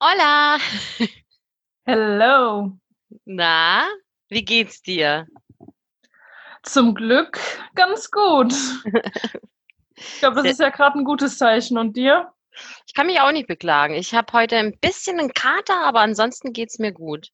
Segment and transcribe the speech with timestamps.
[0.00, 0.58] Hola!
[1.86, 2.78] Hello!
[3.26, 3.86] Na,
[4.30, 5.26] wie geht's dir?
[6.64, 7.38] Zum Glück
[7.74, 8.54] ganz gut.
[10.14, 11.78] Ich glaube, das ist ja grad 'n gutes Zeichen.
[11.78, 12.32] Und dir?
[12.86, 13.94] Ich kann mich auch nicht beklagen.
[13.94, 17.28] Ich habe heute 'n bisschen 'n Kater, aber ansonsten geht's mir gut.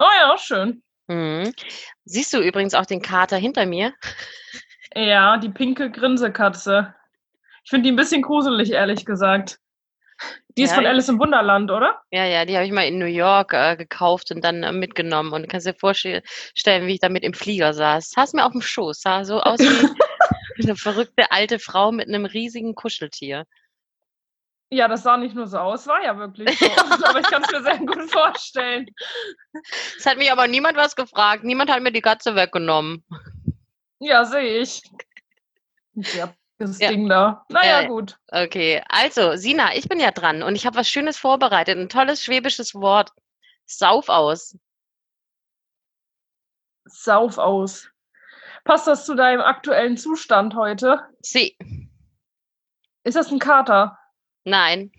[0.00, 0.82] Oh ja, schön.
[1.08, 1.52] Mhm.
[2.04, 3.92] Siehst du übrigens auch den Kater hinter mir?
[4.94, 6.94] Ja, die pinke Grinsekatze.
[7.64, 9.58] Ich finde die 'n bisschen gruselig, ehrlich gesagt.
[10.58, 12.02] Die ist Ja, von ich Alice im Wunderland, oder?
[12.10, 15.32] Ja, ja, die habe ich mal in New York, äh, gekauft und dann, äh, mitgenommen.
[15.32, 16.22] Und du kannst dir vorstell
[16.54, 18.10] stellen, wie ich damit im Flieger saß.
[18.10, 19.64] Saß mir auf'm Schoß, sah so aus wie
[20.66, 23.46] 'ne verrückte alte Frau mit 'nem riesigen Kuscheltier.
[24.72, 26.64] Ja, das sah nicht nur so aus, war ja wirklich so.
[27.06, 28.86] Aber ich kann's mir sehr gut vorstellen.
[29.98, 31.44] Es hat mich aber niemand was gefragt.
[31.44, 33.04] Niemand hat mir die Katze weggenommen.
[34.00, 34.82] Ja, sehe ich.
[35.94, 36.34] Ja,
[36.70, 36.88] das Ja.
[36.90, 37.44] Ding da.
[37.48, 38.18] Na ja, Äh, gut.
[38.30, 38.82] okay.
[38.88, 42.74] Also, Sina, ich bin ja dran und ich habe was Schönes vorbereitet, 'n tolles schwäbisches
[42.74, 43.10] Wort.
[43.66, 44.56] Saufaus.
[46.86, 47.88] Saufaus.
[48.64, 51.00] Passt das zu deinem aktuellen Zustand heute?
[51.22, 51.56] Si.
[53.04, 53.98] Ist das 'n Kater?
[54.44, 54.92] Nein.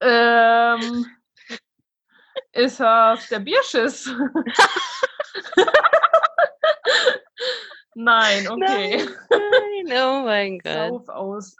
[0.00, 1.06] Ähm,
[2.52, 4.10] ist das der Bierschiss?
[8.00, 9.04] Nein, okay.
[9.28, 11.04] Nein, nein, oh mein Gott.
[11.04, 11.56] Saufaus.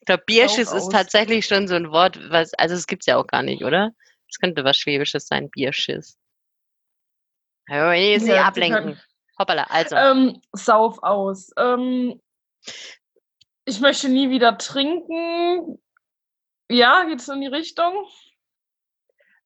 [0.00, 3.26] Ich glaube, Bierschiss ist tatsächlich schon so 'n Wort, was also, das gibt's ja auch
[3.28, 3.92] gar nicht, oder?
[4.28, 6.18] Das könnte was Schwäbisches sein, Bierschiss.
[7.68, 9.00] Ja, nicht Ja, die ablenken.
[9.38, 9.94] Hoppala, also.
[9.94, 11.52] ähm, Saufaus.
[11.56, 12.20] Ähm,
[13.64, 15.80] ich möchte nie wieder trinken.
[16.68, 18.08] Ja, geht's in die Richtung?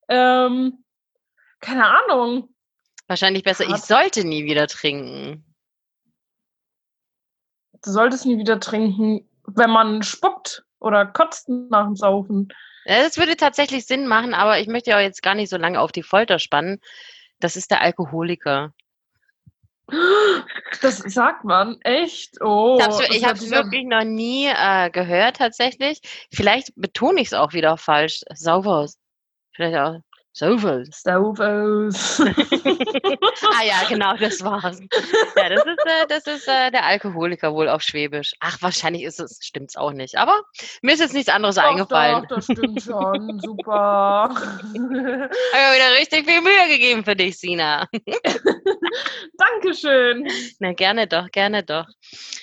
[0.09, 0.83] Ähm,
[1.59, 2.55] keine Ahnung.
[3.07, 5.45] Wahrscheinlich besser, ich Kat sollte nie wieder trinken.
[7.83, 12.49] Du solltest nie wieder trinken, wenn man spuckt oder kotzt nach'm Saufen.
[12.85, 15.57] Ja, das würde tatsächlich Sinn machen, aber ich möchte ja auch jetzt gar nicht so
[15.57, 16.79] lange auf die Folter spannen.
[17.39, 18.73] Das ist der Alkoholiker.
[20.81, 21.79] Das sagt man?
[21.81, 22.41] Echt?
[22.41, 25.99] Oh, Ich habe es ich es wirklich noch nie, äh, gehört tatsächlich.
[26.31, 28.21] Vielleicht betone ich's auch wieder falsch.
[28.33, 28.97] Saufaus.
[29.53, 29.99] Vielleicht auch
[30.33, 30.87] Saufaus.
[31.03, 32.21] Saufaus.
[33.53, 34.79] Ah ja, genau, das war's.
[35.35, 38.33] Ja, das ist, äh das ist, äh, der Alkoholiker wohl auf Schwäbisch.
[38.39, 40.41] Ach, wahrscheinlich ist es stimmt's auch nicht, aber
[40.81, 42.25] mir ist jetzt nichts anderes Doch, eingefallen.
[42.29, 43.39] doch, das stimmt schon.
[43.39, 44.29] Super.
[44.29, 47.87] Habe mir wieder richtig viel Mühe gegeben für dich, Sina.
[49.37, 50.27] Dankeschön.
[50.59, 51.87] Na, gerne doch, gerne doch.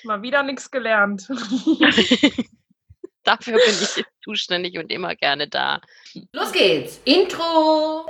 [0.05, 1.29] Mal wieder nix gelernt.
[3.29, 5.83] Dafür bin ich zuständig und immer gerne da.
[6.33, 6.99] Los geht's.
[7.05, 8.07] Intro.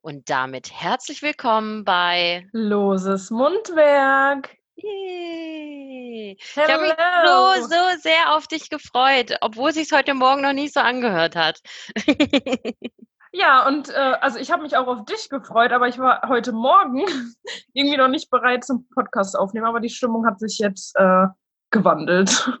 [0.00, 4.56] Und damit herzlich willkommen bei Loses Mundwerk.
[4.74, 6.36] Yay.
[6.40, 6.92] Ich habe mich
[7.24, 11.60] so, so sehr auf dich gefreut, obwohl sich's heute Morgen noch nicht so angehört hat.
[13.32, 16.52] Ja, und, äh, also, ich habe mich auch auf dich gefreut, aber ich war heute
[16.52, 17.04] Morgen
[17.72, 21.26] irgendwie noch nicht bereit zum Podcast aufnehmen, aber die Stimmung hat sich jetzt, äh,
[21.72, 22.48] gewandelt.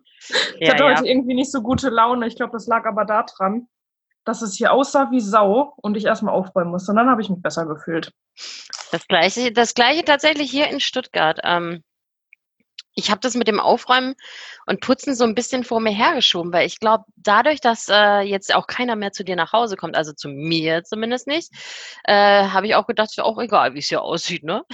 [0.60, 0.90] Ich Ja, hatte ja.
[0.96, 2.28] heute irgendwie nicht so gute Laune.
[2.28, 3.66] Ich glaube, das lag aber da dran,
[4.24, 6.92] dass es hier aussah wie Sau und ich erst mal aufräumen musste.
[6.92, 8.12] Und dann habe ich mich besser gefühlt.
[8.92, 11.40] Das Gleiche das Gleiche tatsächlich hier in Stuttgart.
[11.42, 11.82] Ähm,
[12.94, 14.14] ich habe das mit dem Aufräumen
[14.66, 18.54] und Putzen so 'n bisschen vor mir hergeschoben, weil ich glaube, dadurch, dass, äh, jetzt
[18.54, 21.50] auch keiner mehr zu dir nach Hause kommt, also, zu mir zumindest nicht,
[22.04, 24.64] äh, habe ich auch gedacht, ist ja auch egal, wie's hier aussieht, ne?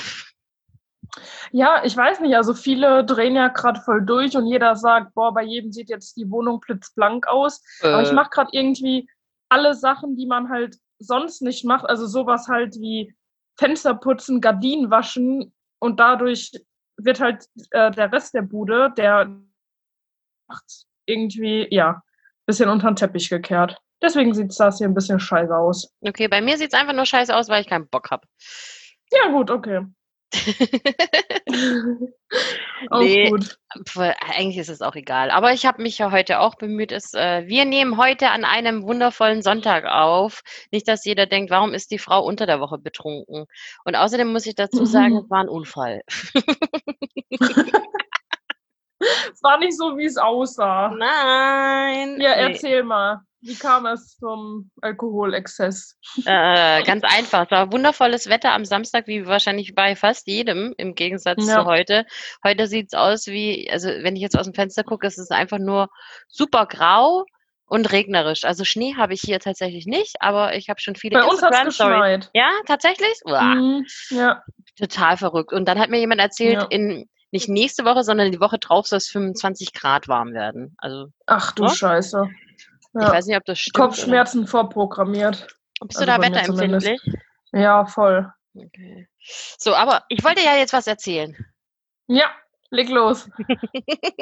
[1.53, 5.33] Ja, ich weiß nicht, also, viele drehen ja grad voll durch und jeder sagt: „Boah,
[5.33, 8.15] bei jedem sieht jetzt die Wohnung blitzblank aus.“ Aber ich Äh.
[8.15, 9.09] mache grad irgendwie
[9.49, 13.15] alle Sachen, die man halt sonst nicht macht, also, so was halt wie
[13.57, 16.53] Fenster putzen, Gardinen waschen und dadurch
[16.99, 19.27] wird halt, äh, der Rest der Bude, der
[20.49, 22.03] macht irgendwie, ja,
[22.47, 23.79] bisschen unter 'n Teppich gekehrt.
[24.03, 25.93] Deswegen sieht das hier 'n bisschen scheiße aus.
[26.03, 28.27] Okay, bei mir sieht's einfach nur scheiße aus, weil ich keinen Bock habe.
[29.13, 29.83] Ja gut, okay.
[32.91, 33.59] Auch Ne, gut.
[34.21, 35.31] eigentlich ist es auch egal.
[35.31, 38.83] Aber ich habe mich ja heute auch bemüht, es äh, wir nehmen heute an einem
[38.85, 40.43] wundervollen Sonntag auf.
[40.73, 43.47] Nicht, dass jeder denkt: „Warum ist die Frau unter der Woche betrunken?“
[43.85, 46.03] Und außerdem muss ich dazu sagen, es war 'n Unfall.
[49.33, 50.91] Es war nicht so, wie's aussah.
[50.97, 52.21] Nein.
[52.21, 53.21] Ja, erzähl mal.
[53.41, 55.97] Wie kam es zum Alkoholexzess?
[56.27, 57.45] Äh, ganz einfach.
[57.45, 61.65] Es war wundervolles Wetter am Samstag, wie wahrscheinlich bei fast jedem im Gegensatz zu Ja.
[61.65, 62.05] heute.
[62.45, 65.89] Heute sieht's aus wie also, wenn ich jetzt aus'm Fenster gucke, es ist einfach nur
[66.27, 67.25] super grau
[67.67, 68.45] und regnerisch.
[68.45, 71.57] Also, Schnee habe ich hier tatsächlich nicht, aber ich habe schon viele Bei uns hat's
[71.59, 72.31] Instagram-Stories geschneit.
[72.35, 73.15] Ja, tatsächlich?
[73.25, 74.43] Mhm, ja.
[74.77, 75.53] total verrückt.
[75.53, 76.67] Und dann hat mir jemand erzählt, Ja.
[76.71, 80.75] in nicht nächste Woche, sondern die Woche drauf soll es 25 Grad warm werden.
[80.79, 81.71] Also, Ach du Ja?
[81.71, 82.23] Scheiße.
[82.29, 83.13] ich Ja.
[83.13, 83.75] weiß nicht, ob das stimmt.
[83.77, 85.47] Kopfschmerzen vorprogrammiert.
[85.81, 85.89] Oder?
[85.89, 86.87] Bist du also da mir zumindest.
[86.87, 87.23] wetterempfindlich?
[87.53, 88.33] Ja, voll.
[88.55, 89.09] Okay.
[89.59, 91.37] So, aber ich wollte ja jetzt was erzählen.
[92.07, 92.31] Ja,
[92.71, 93.29] leg los.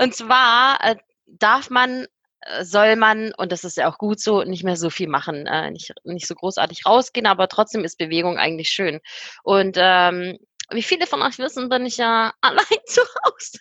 [0.00, 2.06] Und zwar äh, darf man,
[2.40, 5.46] äh, soll man, und das ist ja auch gut so, nicht mehr so viel machen,
[5.46, 9.00] äh, nicht, nicht so großartig rausgehen, aber trotzdem ist Bewegung eigentlich schön.
[9.42, 10.38] Und ähm,
[10.70, 13.58] wie viele von euch wissen, bin ich ja allein zu Hause.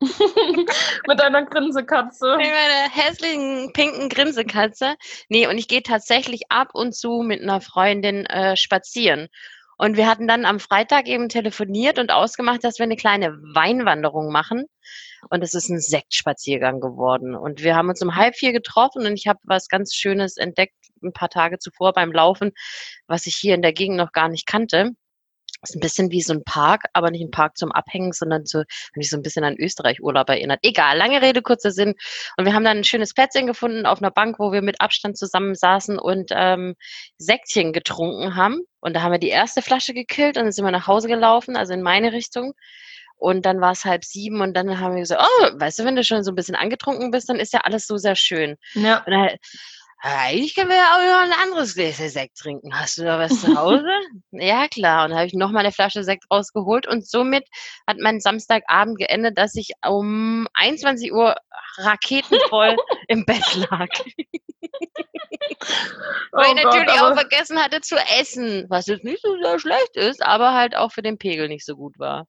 [1.08, 2.36] Mit einer Grinsekatze.
[2.36, 4.94] Mit meiner hässlichen pinken Grinsekatze.
[5.28, 9.28] Nee, und ich gehe tatsächlich ab und zu mit einer Freundin äh, spazieren.
[9.76, 14.30] Und wir hatten dann am Freitag eben telefoniert und ausgemacht, dass wir eine kleine Weinwanderung
[14.30, 14.66] machen.
[15.30, 17.34] Und es ist ein Sektspaziergang geworden.
[17.34, 20.74] Und wir haben uns um halb vier getroffen und ich habe was ganz Schönes entdeckt,
[21.02, 22.52] ein paar Tage zuvor beim Laufen,
[23.06, 24.92] was ich hier in der Gegend noch gar nicht kannte.
[25.62, 28.62] Ist ein bisschen wie so ein Park, aber nicht ein Park zum Abhängen, sondern so,
[28.94, 30.60] mich so ein bisschen an Österreich-Urlaub erinnert.
[30.62, 31.94] Egal, lange Rede, kurzer Sinn.
[32.36, 35.18] Und wir haben dann ein schönes Plätzchen gefunden auf einer Bank, wo wir mit Abstand
[35.18, 36.74] zusammen saßen und ähm,
[37.18, 38.60] Sektchen getrunken haben.
[38.80, 41.56] Und da haben wir die erste Flasche gekillt und dann sind wir nach Hause gelaufen,
[41.56, 42.52] also in meine Richtung.
[43.16, 45.96] Und dann war es halb sieben und dann haben wir gesagt, oh, weißt du, wenn
[45.96, 48.56] du schon so ein bisschen angetrunken bist, dann ist ja alles so sehr schön.
[48.74, 49.02] Ja.
[49.04, 49.30] Und dann,
[50.00, 52.78] eigentlich können wir ja auch noch ein anderes Gläser Sekt trinken.
[52.78, 53.84] Hast du da was zu Hause?
[54.30, 55.04] ja, klar.
[55.04, 57.44] Und dann habe ich noch mal eine Flasche Sekt rausgeholt und somit
[57.86, 61.34] hat mein Samstagabend geendet, dass ich um 21 Uhr
[61.78, 62.76] raketenvoll
[63.08, 63.88] im Bett lag.
[66.32, 69.36] Weil ich Oh Gott, natürlich aber- auch vergessen hatte zu essen, was jetzt nicht so
[69.42, 72.26] sehr schlecht ist, aber halt auch für den Pegel nicht so gut war.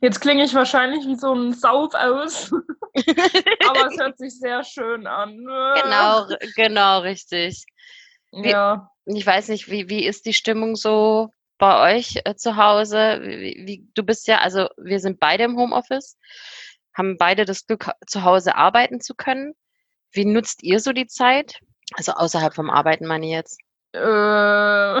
[0.00, 2.50] Jetzt klinge ich wahrscheinlich wie so ein Sauf aus.
[3.68, 5.36] aber es hört sich sehr schön an.
[5.82, 6.26] Genau,
[6.56, 7.64] genau, richtig.
[8.32, 8.90] Ja.
[9.06, 13.20] Ich weiß nicht, wie, wie ist die Stimmung so bei euch äh, zu Hause?
[13.22, 16.16] Wie, wie, du bist ja, also wir sind beide im Homeoffice,
[16.94, 19.54] haben beide das Glück, zu Hause arbeiten zu können.
[20.12, 21.60] Wie nutzt ihr so die Zeit?
[21.94, 23.58] Also außerhalb vom Arbeiten meine ich jetzt.
[23.92, 25.00] Äh.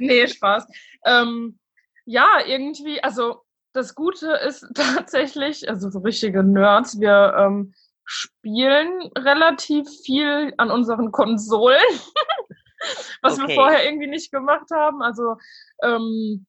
[0.00, 0.66] nee, Spaß.
[1.04, 1.58] Ähm,
[2.04, 3.42] ja, irgendwie, also
[3.72, 7.74] das Gute ist tatsächlich, also so richtige Nerds, wir ähm,
[8.06, 11.76] spielen relativ viel an unseren Konsolen,
[13.22, 13.48] was Okay.
[13.48, 15.02] wir vorher irgendwie nicht gemacht haben.
[15.02, 15.36] Also
[15.82, 16.46] ähm,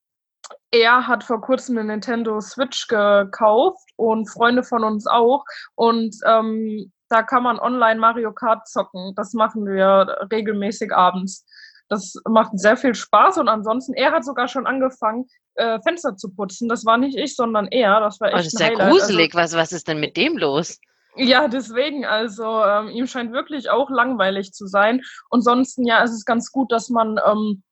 [0.71, 5.43] er hat vor kurzem eine Nintendo Switch gekauft und Freunde von uns auch.
[5.75, 9.13] Und ähm, da kann man online Mario Kart zocken.
[9.15, 11.45] Das machen wir regelmäßig abends.
[11.89, 15.25] Das macht sehr viel Spaß und ansonsten, er hat sogar schon angefangen,
[15.55, 16.67] äh, Fenster zu putzen.
[16.67, 18.01] Das war nicht ich, sondern er.
[18.01, 18.91] Das war echt Oh, das ist ja Highlight.
[18.91, 19.35] gruselig.
[19.35, 20.79] Was, was ist denn mit dem los?
[21.17, 25.01] Ja, deswegen, also ähm, ihm scheint wirklich auch langweilig zu sein.
[25.29, 27.63] Und sonst, ja, es ist ganz gut, dass man ähm,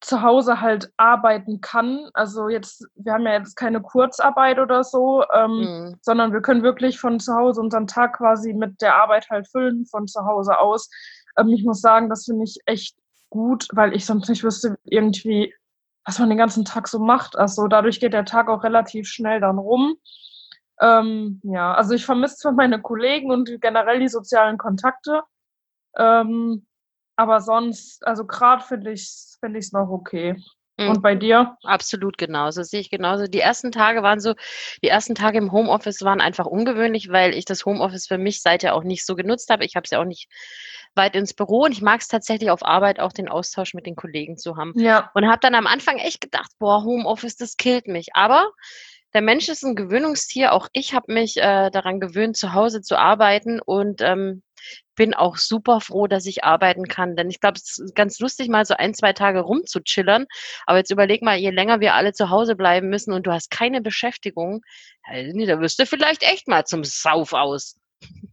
[0.00, 2.08] zu Hause halt arbeiten kann.
[2.14, 5.96] Also jetzt, wir haben ja jetzt keine Kurzarbeit oder so, ähm, Hm.
[6.00, 9.86] sondern wir können wirklich von zu Hause unseren Tag quasi mit der Arbeit halt füllen,
[9.86, 10.88] von zu Hause aus.
[11.36, 12.96] Ähm, ich muss sagen, das finde ich echt
[13.28, 15.54] gut, weil ich sonst nicht wüsste, irgendwie,
[16.04, 17.36] was man den ganzen Tag so macht.
[17.36, 19.96] Also dadurch geht der Tag auch relativ schnell dann rum.
[20.80, 25.22] Ähm, ja, also ich vermisse zwar meine Kollegen und generell die sozialen Kontakte,
[25.96, 26.66] ähm,
[27.16, 30.36] aber sonst, also gerade finde ich es find ich's noch okay.
[30.78, 30.88] Mhm.
[30.88, 31.56] Und bei dir?
[31.64, 32.62] Absolut genauso.
[32.62, 33.26] Sehe ich genauso.
[33.26, 34.34] Die ersten Tage waren so,
[34.82, 38.74] die ersten Tage im Homeoffice waren einfach ungewöhnlich, weil ich das Homeoffice für mich seither
[38.74, 39.64] auch nicht so genutzt habe.
[39.64, 40.28] Ich habe es ja auch nicht
[40.94, 43.94] weit ins Büro und ich mag es tatsächlich auf Arbeit auch den Austausch mit den
[43.94, 44.72] Kollegen zu haben.
[44.76, 48.08] Ja, Und habe dann am Anfang echt gedacht, boah, Homeoffice, das killt mich.
[48.14, 48.50] Aber
[49.14, 50.52] der Mensch ist ein Gewöhnungstier.
[50.52, 54.42] Auch ich habe mich äh, daran gewöhnt, zu Hause zu arbeiten und ähm,
[54.94, 57.16] bin auch super froh, dass ich arbeiten kann.
[57.16, 60.26] Denn ich glaube, es ist ganz lustig, mal so ein, zwei Tage rumzuchillern.
[60.66, 63.50] Aber jetzt überleg mal, je länger wir alle zu Hause bleiben müssen und du hast
[63.50, 64.62] keine Beschäftigung,
[65.10, 67.76] nee, da wirst du vielleicht echt mal zum Sauf aus.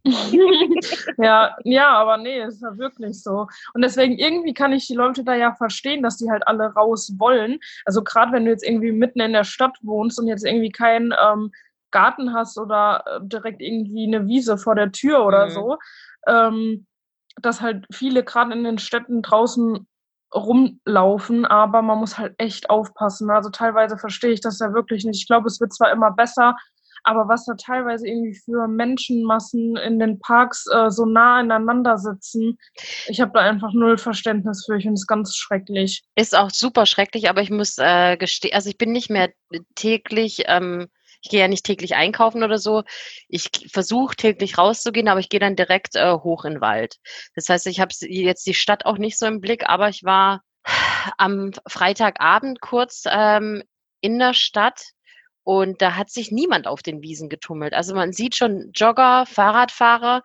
[1.18, 3.46] ja, ja, aber nee, ist ja wirklich so.
[3.74, 7.12] Und deswegen irgendwie kann ich die Leute da ja verstehen, dass die halt alle raus
[7.18, 7.58] wollen.
[7.84, 11.12] Also gerade wenn du jetzt irgendwie mitten in der Stadt wohnst und jetzt irgendwie keinen
[11.12, 11.52] ähm,
[11.90, 15.50] Garten hast oder äh, direkt irgendwie eine Wiese vor der Tür oder Mhm.
[15.50, 15.78] so,
[16.26, 16.86] ähm,
[17.40, 19.86] dass halt viele gerade in den Städten draußen
[20.34, 23.30] rumlaufen, aber man muss halt echt aufpassen.
[23.30, 25.22] Also teilweise verstehe ich das ja wirklich nicht.
[25.22, 26.56] Ich glaube, es wird zwar immer besser,
[27.08, 32.58] aber was da teilweise irgendwie für Menschenmassen in den Parks äh, so nah aneinander sitzen,
[33.06, 34.76] ich habe da einfach null Verständnis für.
[34.76, 36.02] Ich finde es ganz schrecklich.
[36.14, 39.30] Ist auch super schrecklich, aber ich muss äh, gestehen, also ich bin nicht mehr
[39.74, 40.88] täglich, ähm,
[41.22, 42.84] ich gehe ja nicht täglich einkaufen oder so.
[43.28, 46.96] Ich versuche täglich rauszugehen, aber ich gehe dann direkt äh, hoch in den Wald.
[47.34, 50.42] Das heißt, ich habe jetzt die Stadt auch nicht so im Blick, aber ich war
[51.16, 53.62] am Freitagabend kurz ähm,
[54.00, 54.92] in der Stadt
[55.48, 57.72] und da hat sich niemand auf den Wiesen getummelt.
[57.72, 60.22] Also man sieht schon Jogger, Fahrradfahrer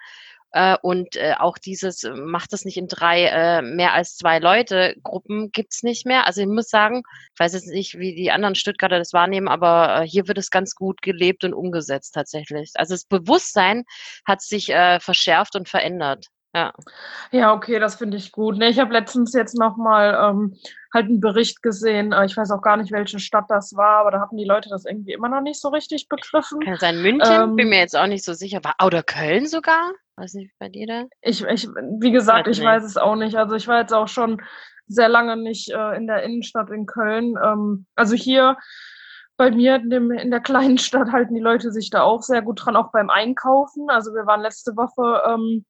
[0.52, 4.40] äh, und äh, auch dieses, äh, macht das nicht in drei äh, mehr als zwei
[4.40, 6.28] Leute Gruppen gibt's nicht mehr.
[6.28, 7.04] Also ich muss sagen,
[7.34, 10.52] ich weiß jetzt nicht, wie die anderen Stuttgarter das wahrnehmen, aber äh, hier wird es
[10.52, 12.72] ganz gut gelebt und umgesetzt tatsächlich.
[12.74, 13.86] Also das Bewusstsein
[14.26, 16.28] hat sich äh, verschärft und verändert.
[16.56, 16.72] Ja.
[17.32, 18.58] Ja, okay, das finde ich gut.
[18.58, 20.56] Nee, ich habe letztens jetzt nochmal ähm,
[20.94, 22.12] halt einen Bericht gesehen.
[22.12, 24.70] Äh, ich weiß auch gar nicht, welche Stadt das war, aber da hatten die Leute
[24.70, 26.60] das irgendwie immer noch nicht so richtig begriffen.
[26.60, 28.64] Kann sein München, ähm, bin mir jetzt auch nicht so sicher.
[28.64, 29.94] War, oder Köln sogar?
[30.16, 31.06] Weiß nicht, bei dir da?
[31.22, 33.36] Ich, ich, wie gesagt, ich weiß es auch nicht.
[33.36, 34.40] Also ich war jetzt auch schon
[34.86, 37.36] sehr lange nicht äh, in der Innenstadt in Köln.
[37.44, 38.58] Ähm, also hier
[39.38, 42.44] bei mir in, dem, in der kleinen Stadt halten die Leute sich da auch sehr
[42.44, 43.90] gut dran, auch beim Einkaufen.
[43.90, 45.66] Also wir waren letzte Woche ähm,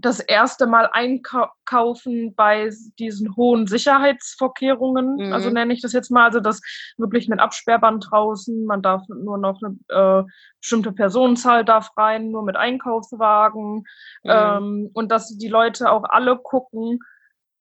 [0.00, 5.16] das erste Mal einkaufen bei diesen hohen Sicherheitsvorkehrungen.
[5.16, 5.32] Mhm.
[5.32, 6.24] Also nenne ich das jetzt mal.
[6.24, 6.60] Also das
[6.96, 8.64] wirklich mit Absperrband draußen.
[8.64, 10.24] Man darf nur noch eine äh,
[10.60, 13.84] bestimmte Personenzahl darf rein, nur mit Einkaufswagen.
[14.22, 14.30] Mhm.
[14.30, 17.00] Ähm, und dass die Leute auch alle gucken,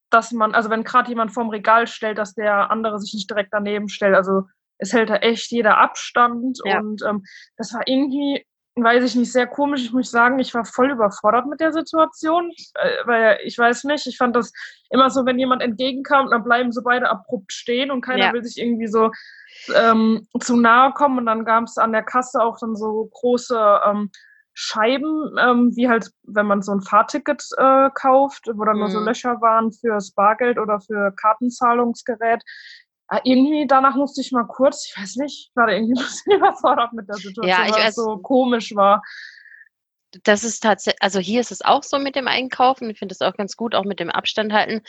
[0.09, 3.51] dass man, also wenn gerade jemand vorm Regal stellt, dass der andere sich nicht direkt
[3.51, 4.15] daneben stellt.
[4.15, 4.43] Also
[4.77, 6.59] es hält da echt jeder Abstand.
[6.63, 6.79] Ja.
[6.79, 7.23] Und ähm,
[7.57, 8.45] das war irgendwie
[8.83, 9.83] weiß ich nicht, sehr komisch.
[9.83, 14.07] Ich muss sagen, ich war voll überfordert mit der Situation, äh, weil ich weiß nicht,
[14.07, 14.51] ich fand das
[14.89, 18.33] immer so, wenn jemand entgegenkam, dann bleiben so beide abrupt stehen und keiner ja.
[18.33, 19.11] will sich irgendwie so
[19.75, 21.19] ähm, zu nahe kommen.
[21.19, 24.11] Und dann gab es an der Kasse auch dann so große ähm,
[24.53, 28.79] Scheiben, ähm, wie halt, wenn man so ein Fahrticket äh, kauft, wo dann mhm.
[28.81, 29.05] nur so mhm.
[29.05, 32.41] Löcher waren fürs Bargeld oder für Kartenzahlungsgerät.
[33.09, 36.93] Ah, irgendwie danach musste ich mal kurz, ich weiß nicht, war irgendwie ein bisschen überfordert
[36.93, 39.01] mit der Situation, ja, ich weil es so komisch war
[40.23, 42.89] das ist tatsächlich, also hier ist es auch so mit dem Einkaufen.
[42.89, 44.81] Ich finde es auch ganz gut, auch mit dem Abstand halten.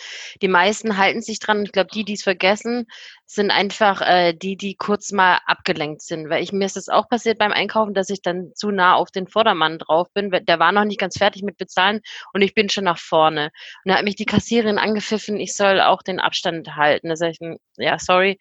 [0.43, 1.65] Die meisten halten sich dran.
[1.65, 2.87] Ich glaube, die, die es vergessen,
[3.27, 6.31] sind einfach äh, die, die kurz mal abgelenkt sind.
[6.31, 9.11] Weil ich mir ist es auch passiert beim Einkaufen, dass ich dann zu nah auf
[9.11, 10.31] den Vordermann drauf bin.
[10.31, 12.01] Der war noch nicht ganz fertig mit Bezahlen
[12.33, 13.51] und ich bin schon nach vorne.
[13.85, 17.09] Und da hat mich die Kassiererin angepfiffen, ich soll auch den Abstand halten.
[17.09, 17.39] Da sage ich,
[17.77, 18.39] ja, sorry,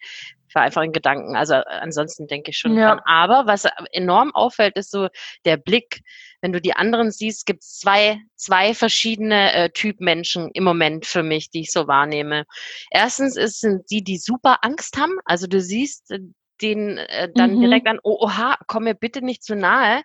[0.58, 1.36] war einfach in Gedanken.
[1.36, 2.88] Also ansonsten denke ich schon ja.
[2.88, 3.00] dran.
[3.04, 5.08] Aber was enorm auffällt, ist so
[5.44, 6.02] der Blick.
[6.40, 11.06] Wenn du die anderen siehst, gibt es zwei, zwei verschiedene äh, Typ Menschen im Moment
[11.06, 12.44] für mich, die ich so wahrnehme.
[12.90, 15.18] Erstens ist, sind die, die super Angst haben.
[15.24, 16.20] Also du siehst äh,
[16.62, 17.60] den äh, dann mhm.
[17.62, 20.02] direkt an, oh, oha, komm mir bitte nicht zu nahe.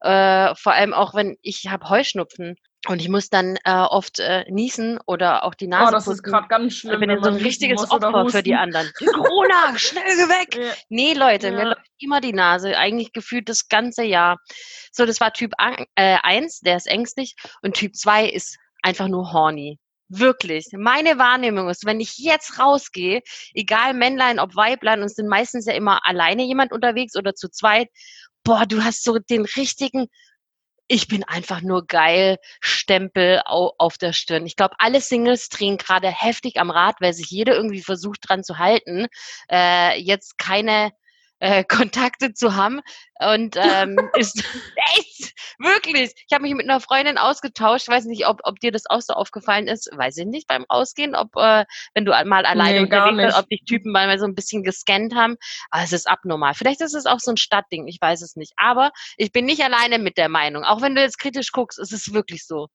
[0.00, 2.56] Äh, vor allem auch, wenn ich habe Heuschnupfen
[2.88, 5.88] und ich muss dann äh, oft äh, niesen oder auch die Nase.
[5.88, 6.16] Oh, das putzen.
[6.16, 6.94] ist gerade ganz schlimm.
[6.94, 8.90] Ich bin dann so ein richtiges Opfer für die anderen.
[8.98, 10.56] Corona, schnell weg!
[10.56, 10.72] Ja.
[10.88, 11.52] Nee, Leute, ja.
[11.52, 14.38] mir läuft immer die Nase, eigentlich gefühlt das ganze Jahr.
[14.92, 19.32] So, das war Typ 1, äh, der ist ängstlich und Typ 2 ist einfach nur
[19.32, 19.78] horny.
[20.08, 20.66] Wirklich.
[20.72, 23.20] Meine Wahrnehmung ist, wenn ich jetzt rausgehe,
[23.54, 27.88] egal Männlein, ob Weiblein, und sind meistens ja immer alleine jemand unterwegs oder zu zweit,
[28.42, 30.08] boah, du hast so den richtigen,
[30.90, 34.44] ich bin einfach nur geil, Stempel auf der Stirn.
[34.44, 38.42] Ich glaube, alle Singles drehen gerade heftig am Rad, weil sich jeder irgendwie versucht dran
[38.42, 39.06] zu halten,
[39.48, 40.90] äh, jetzt keine
[41.38, 42.80] äh, Kontakte zu haben.
[43.20, 44.42] Und ähm, ist
[44.96, 45.32] echt,
[45.84, 46.12] wirklich.
[46.28, 47.88] Ich habe mich mit einer Freundin ausgetauscht.
[47.88, 49.90] Ich weiß nicht, ob, ob dir das auch so aufgefallen ist.
[49.96, 53.48] Weiß ich nicht beim Ausgehen, ob äh, wenn du mal alleine nee, unterwegs bist, ob
[53.48, 55.36] dich Typen mal so ein bisschen gescannt haben.
[55.70, 56.54] Aber es ist abnormal.
[56.54, 58.52] Vielleicht ist es auch so ein Stadtding, ich weiß es nicht.
[58.56, 60.64] Aber ich bin nicht alleine mit der Meinung.
[60.64, 62.68] Auch wenn du jetzt kritisch guckst, ist es wirklich so.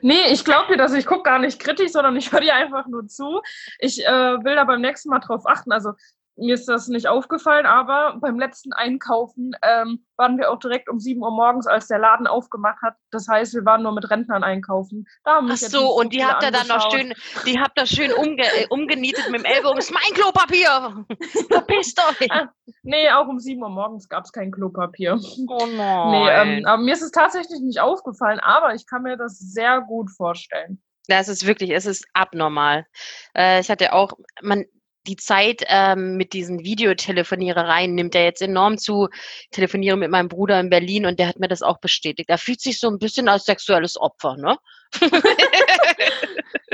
[0.00, 0.92] Nee, ich glaube dir das.
[0.94, 3.42] Ich gucke gar nicht kritisch, sondern ich höre dir einfach nur zu.
[3.78, 5.72] Ich äh, will da beim nächsten Mal drauf achten.
[5.72, 5.92] Also
[6.38, 10.98] mir ist das nicht aufgefallen, aber beim letzten Einkaufen ähm, waren wir auch direkt um
[10.98, 12.94] 7 Uhr morgens, als der Laden aufgemacht hat.
[13.10, 15.06] Das heißt, wir waren nur mit Rentnern einkaufen.
[15.24, 17.12] Da Ach so, und die habt ihr dann noch schön,
[17.46, 19.76] die habt ihr schön umge äh, umgenietet mit dem Ellbogen.
[19.76, 21.04] Das ist mein Klopapier!
[21.48, 22.30] Verpisst euch!
[22.30, 22.48] Ah,
[22.82, 25.18] nee, auch um 7 Uhr morgens gab es kein Klopapier.
[25.48, 26.08] Oh nein.
[26.08, 29.80] Nee, ähm, aber mir ist es tatsächlich nicht aufgefallen, aber ich kann mir das sehr
[29.80, 30.80] gut vorstellen.
[31.06, 32.86] Das ist wirklich, es ist abnormal.
[33.34, 34.64] Äh, ich hatte auch, man,
[35.08, 39.08] die Zeit ähm, mit diesen Videotelefonierereien nimmt ja jetzt enorm zu.
[39.42, 42.28] Ich telefoniere mit meinem Bruder in Berlin und der hat mir das auch bestätigt.
[42.30, 44.56] Er fühlt sich so ein bisschen als sexuelles Opfer, ne?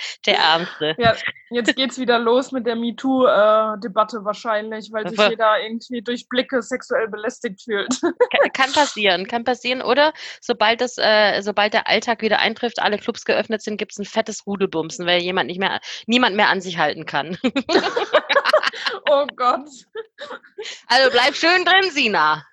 [0.26, 0.94] der Ärmste.
[0.98, 1.14] Ja,
[1.50, 7.08] jetzt geht's wieder los mit der MeToo-Debatte wahrscheinlich, weil sich jeder irgendwie durch Blicke sexuell
[7.08, 8.00] belästigt fühlt.
[8.52, 9.82] Kann, passieren, kann passieren.
[9.82, 14.04] Oder sobald das, äh, sobald der Alltag wieder eintrifft, alle Clubs geöffnet sind, gibt's ein
[14.04, 17.38] fettes Rudelbumsen, weil jemand nicht mehr, niemand mehr an sich halten kann.
[19.10, 19.68] oh Gott.
[20.86, 22.44] Also bleib schön drin, Sina.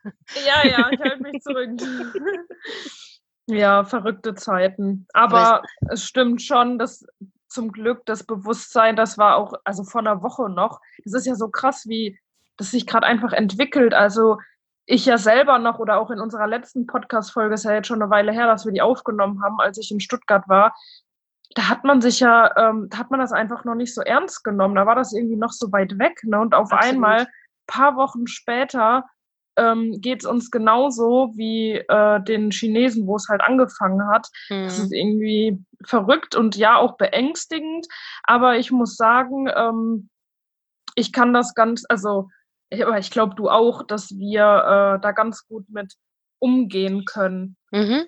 [0.46, 1.70] Ja, ja, ich halte mich zurück.
[3.50, 5.08] Ja, verrückte Zeiten.
[5.14, 7.06] Aber es stimmt schon, dass
[7.48, 11.36] zum Glück das Bewusstsein, das war auch, also vor einer Woche noch, das ist ja
[11.36, 12.20] so krass, wie
[12.58, 13.94] das sich gerade einfach entwickelt.
[13.94, 14.38] Also
[14.86, 18.10] ich ja selber noch oder auch in unserer letzten Podcast-Folge ist ja jetzt schon eine
[18.10, 20.74] Weile her, dass wir die aufgenommen haben, als ich in Stuttgart war.
[21.56, 24.76] Da hat man sich ja, ähm, hat man das einfach noch nicht so ernst genommen.
[24.76, 26.24] Da war das irgendwie noch so weit weg.
[26.24, 26.40] Ne?
[26.40, 26.96] Und auf Absolut.
[26.96, 27.28] einmal,
[27.68, 29.06] paar Wochen später,
[29.58, 34.28] ähm, geht es uns genauso wie äh, den Chinesen, wo es halt angefangen hat.
[34.50, 34.64] Mhm.
[34.64, 37.88] Das ist irgendwie verrückt und ja auch beängstigend.
[38.24, 40.10] Aber ich muss sagen, ähm,
[40.96, 42.30] ich kann das ganz, also
[42.74, 45.94] aber ich glaube, du auch, dass wir äh, da ganz gut mit
[46.40, 47.56] umgehen können.
[47.72, 48.06] Mhm.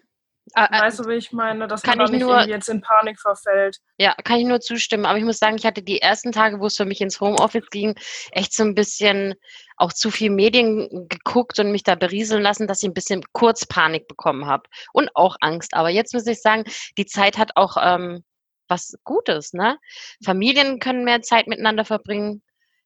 [0.55, 3.77] Weißt du, wie ich meine, dass kann man da nicht nur, jetzt in Panik verfällt?
[3.97, 5.05] Ja, kann ich nur zustimmen.
[5.05, 7.69] Aber ich muss sagen, ich hatte die ersten Tage, wo es für mich ins Homeoffice
[7.69, 7.95] ging,
[8.31, 9.35] echt so ein bisschen
[9.77, 13.65] auch zu viel Medien geguckt und mich da berieseln lassen, dass ich ein bisschen kurz
[13.65, 14.63] Panik bekommen habe
[14.93, 15.73] und auch Angst.
[15.73, 16.63] Aber jetzt muss ich sagen,
[16.97, 18.23] die Zeit hat auch ähm,
[18.67, 19.53] was Gutes.
[19.53, 19.77] Ne?
[20.23, 22.41] Familien können mehr Zeit miteinander verbringen.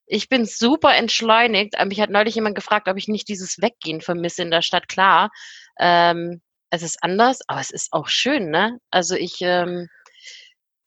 [0.05, 1.73] Ich bin super entschleunigt.
[1.85, 4.87] Mich hat neulich jemand gefragt, ob ich nicht dieses Weggehen vermisse in der Stadt.
[4.87, 5.31] Klar,
[5.79, 6.41] ähm,
[6.73, 8.79] es ist anders, aber es ist auch schön, ne?
[8.89, 9.89] Also ich ähm,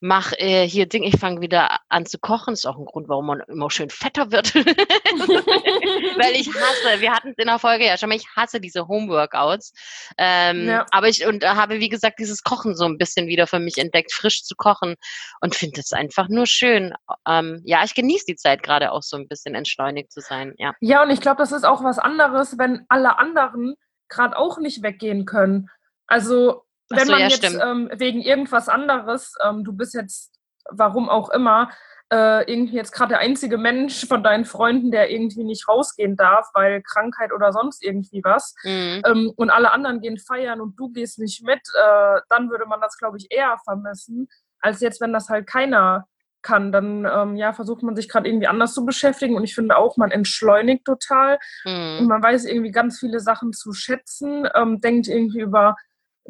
[0.00, 2.54] mache äh, hier Ding, ich fange wieder an zu kochen.
[2.54, 4.52] Das ist auch ein Grund, warum man immer schön fetter wird.
[4.56, 8.88] Weil ich hasse, wir hatten es in der Folge ja schon mal, ich hasse diese
[8.88, 9.72] Homeworkouts.
[10.18, 10.86] Ähm, ja.
[10.90, 14.12] Aber ich und habe, wie gesagt, dieses Kochen so ein bisschen wieder für mich entdeckt,
[14.12, 14.96] frisch zu kochen
[15.40, 16.94] und finde es einfach nur schön.
[17.28, 20.52] Ähm, ja, ich genieße die Zeit gerade auch so ein bisschen entschleunigt zu sein.
[20.58, 23.76] Ja, ja und ich glaube, das ist auch was anderes, wenn alle anderen
[24.08, 25.70] gerade auch nicht weggehen können.
[26.06, 30.32] Also wenn so, man ja, jetzt ähm, wegen irgendwas anderes, ähm, du bist jetzt,
[30.70, 31.70] warum auch immer,
[32.12, 36.48] äh, irgendwie jetzt gerade der einzige Mensch von deinen Freunden, der irgendwie nicht rausgehen darf,
[36.54, 39.02] weil Krankheit oder sonst irgendwie was, mhm.
[39.04, 42.80] ähm, und alle anderen gehen feiern und du gehst nicht mit, äh, dann würde man
[42.80, 44.28] das, glaube ich, eher vermissen,
[44.60, 46.06] als jetzt, wenn das halt keiner
[46.42, 46.70] kann.
[46.70, 49.96] Dann ähm, ja, versucht man sich gerade irgendwie anders zu beschäftigen und ich finde auch,
[49.96, 51.98] man entschleunigt total mhm.
[52.00, 55.74] und man weiß irgendwie ganz viele Sachen zu schätzen, ähm, denkt irgendwie über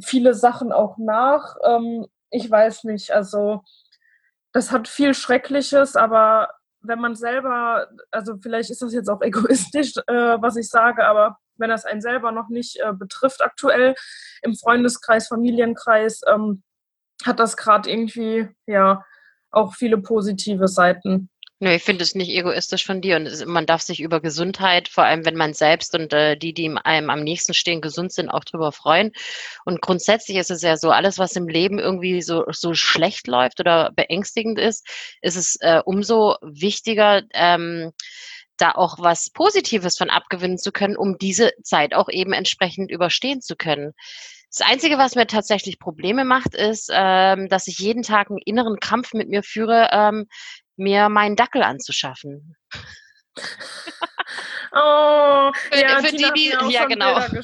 [0.03, 1.57] viele Sachen auch nach.
[1.65, 3.63] Ähm, ich weiß nicht, also
[4.53, 9.95] das hat viel Schreckliches, aber wenn man selber, also vielleicht ist das jetzt auch egoistisch,
[10.07, 13.95] äh, was ich sage, aber wenn das einen selber noch nicht äh, betrifft aktuell
[14.43, 16.63] im Freundeskreis, Familienkreis, ähm,
[17.25, 19.05] hat das gerade irgendwie ja
[19.51, 21.31] auch viele positive Seiten.
[21.59, 25.05] Nö, ich finde es nicht egoistisch von dir und man darf sich über Gesundheit, vor
[25.05, 28.45] allem wenn man selbst und äh, die, die einem am nächsten stehen, gesund sind, auch
[28.45, 29.13] drüber freuen.
[29.65, 33.59] Und grundsätzlich ist es ja so, alles, was im Leben irgendwie so, so schlecht läuft
[33.59, 34.87] oder beängstigend ist,
[35.23, 37.93] ist es äh, umso wichtiger, ähm,
[38.59, 43.41] da auch was Positives von abgewinnen zu können, um diese Zeit auch eben entsprechend überstehen
[43.41, 43.93] zu können.
[44.55, 48.79] Das Einzige, was mir tatsächlich Probleme macht, ist, ähm, dass ich jeden Tag einen inneren
[48.79, 50.27] Kampf mit mir führe, ähm,
[50.77, 52.57] mir meinen Dackel anzuschaffen.
[54.73, 57.19] Oh, für, ja, für die, die, ja genau.
[57.21, 57.43] Von,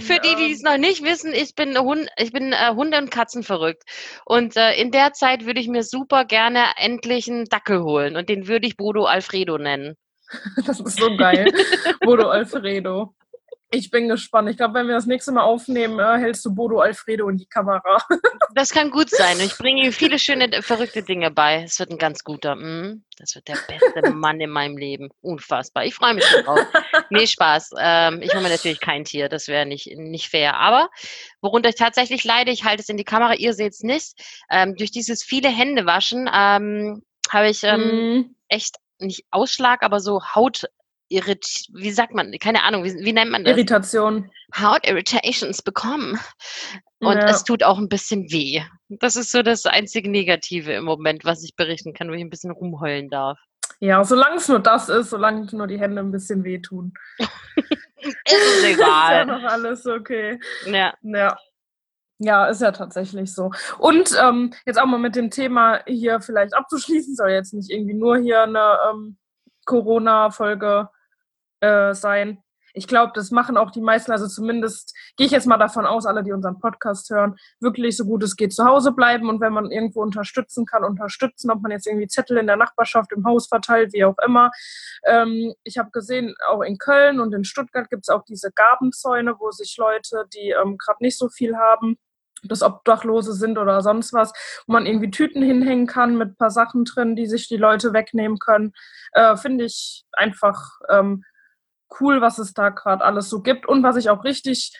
[0.00, 3.10] für die, die es noch nicht wissen, ich bin Hund, ich bin äh, Hunde und
[3.10, 3.82] Katzen verrückt.
[4.24, 8.28] Und äh, in der Zeit würde ich mir super gerne endlich einen Dackel holen und
[8.28, 9.96] den würde ich Bodo Alfredo nennen.
[10.66, 11.52] das ist so geil.
[12.00, 13.14] Bodo Alfredo.
[13.72, 14.50] Ich bin gespannt.
[14.50, 17.46] Ich glaube, wenn wir das nächste Mal aufnehmen, äh, hältst du Bodo Alfredo in die
[17.46, 17.98] Kamera.
[18.54, 19.38] das kann gut sein.
[19.38, 21.62] Ich bringe ihm viele schöne, verrückte Dinge bei.
[21.62, 22.56] Es wird ein ganz guter.
[22.56, 25.10] Mm, das wird der beste Mann in meinem Leben.
[25.20, 25.84] Unfassbar.
[25.84, 26.58] Ich freue mich schon drauf.
[27.10, 27.70] Nee, Spaß.
[27.78, 29.28] Ähm, ich hole mir natürlich kein Tier.
[29.28, 30.56] Das wäre nicht, nicht fair.
[30.56, 30.90] Aber
[31.40, 34.14] worunter ich tatsächlich leide, ich halte es in die Kamera, ihr seht es nicht.
[34.50, 38.34] Ähm, durch dieses viele Hände waschen ähm, habe ich ähm, mm.
[38.48, 40.66] echt nicht Ausschlag, aber so Haut
[41.10, 43.56] Irrit wie sagt man, keine Ahnung, wie, wie nennt man das?
[43.56, 44.30] Irritation.
[44.56, 46.18] Haut Irritations bekommen.
[47.00, 47.28] Und ja.
[47.28, 48.62] es tut auch ein bisschen weh.
[48.88, 52.30] Das ist so das einzige Negative im Moment, was ich berichten kann, wo ich ein
[52.30, 53.38] bisschen rumheulen darf.
[53.80, 56.92] Ja, solange es nur das ist, solange nur die Hände ein bisschen wehtun.
[57.18, 58.74] ist egal.
[58.76, 60.38] ist ja noch alles okay.
[60.66, 60.94] Ja.
[61.02, 61.36] Ja.
[62.22, 63.50] Ja, ist ja tatsächlich so.
[63.78, 67.94] Und ähm, jetzt auch mal mit dem Thema hier vielleicht abzuschließen, soll jetzt nicht irgendwie
[67.94, 69.16] nur hier eine ähm,
[69.64, 70.90] Corona-Folge
[71.60, 72.42] äh, sein.
[72.72, 76.06] Ich glaube, das machen auch die meisten, also zumindest gehe ich jetzt mal davon aus,
[76.06, 79.52] alle, die unseren Podcast hören, wirklich so gut es geht zu Hause bleiben und wenn
[79.52, 83.48] man irgendwo unterstützen kann, unterstützen, ob man jetzt irgendwie Zettel in der Nachbarschaft, im Haus
[83.48, 84.50] verteilt, wie auch immer.
[85.04, 89.34] Ähm, ich habe gesehen, auch in Köln und in Stuttgart gibt es auch diese Gabenzäune,
[89.38, 91.98] wo sich Leute, die ähm, gerade nicht so viel haben,
[92.42, 94.32] das Obdachlose sind oder sonst was,
[94.66, 97.92] wo man irgendwie Tüten hinhängen kann mit ein paar Sachen drin, die sich die Leute
[97.92, 98.72] wegnehmen können.
[99.12, 101.24] Äh, Finde ich einfach ähm,
[102.00, 103.66] cool, was es da gerade alles so gibt.
[103.66, 104.72] Und was ich auch richtig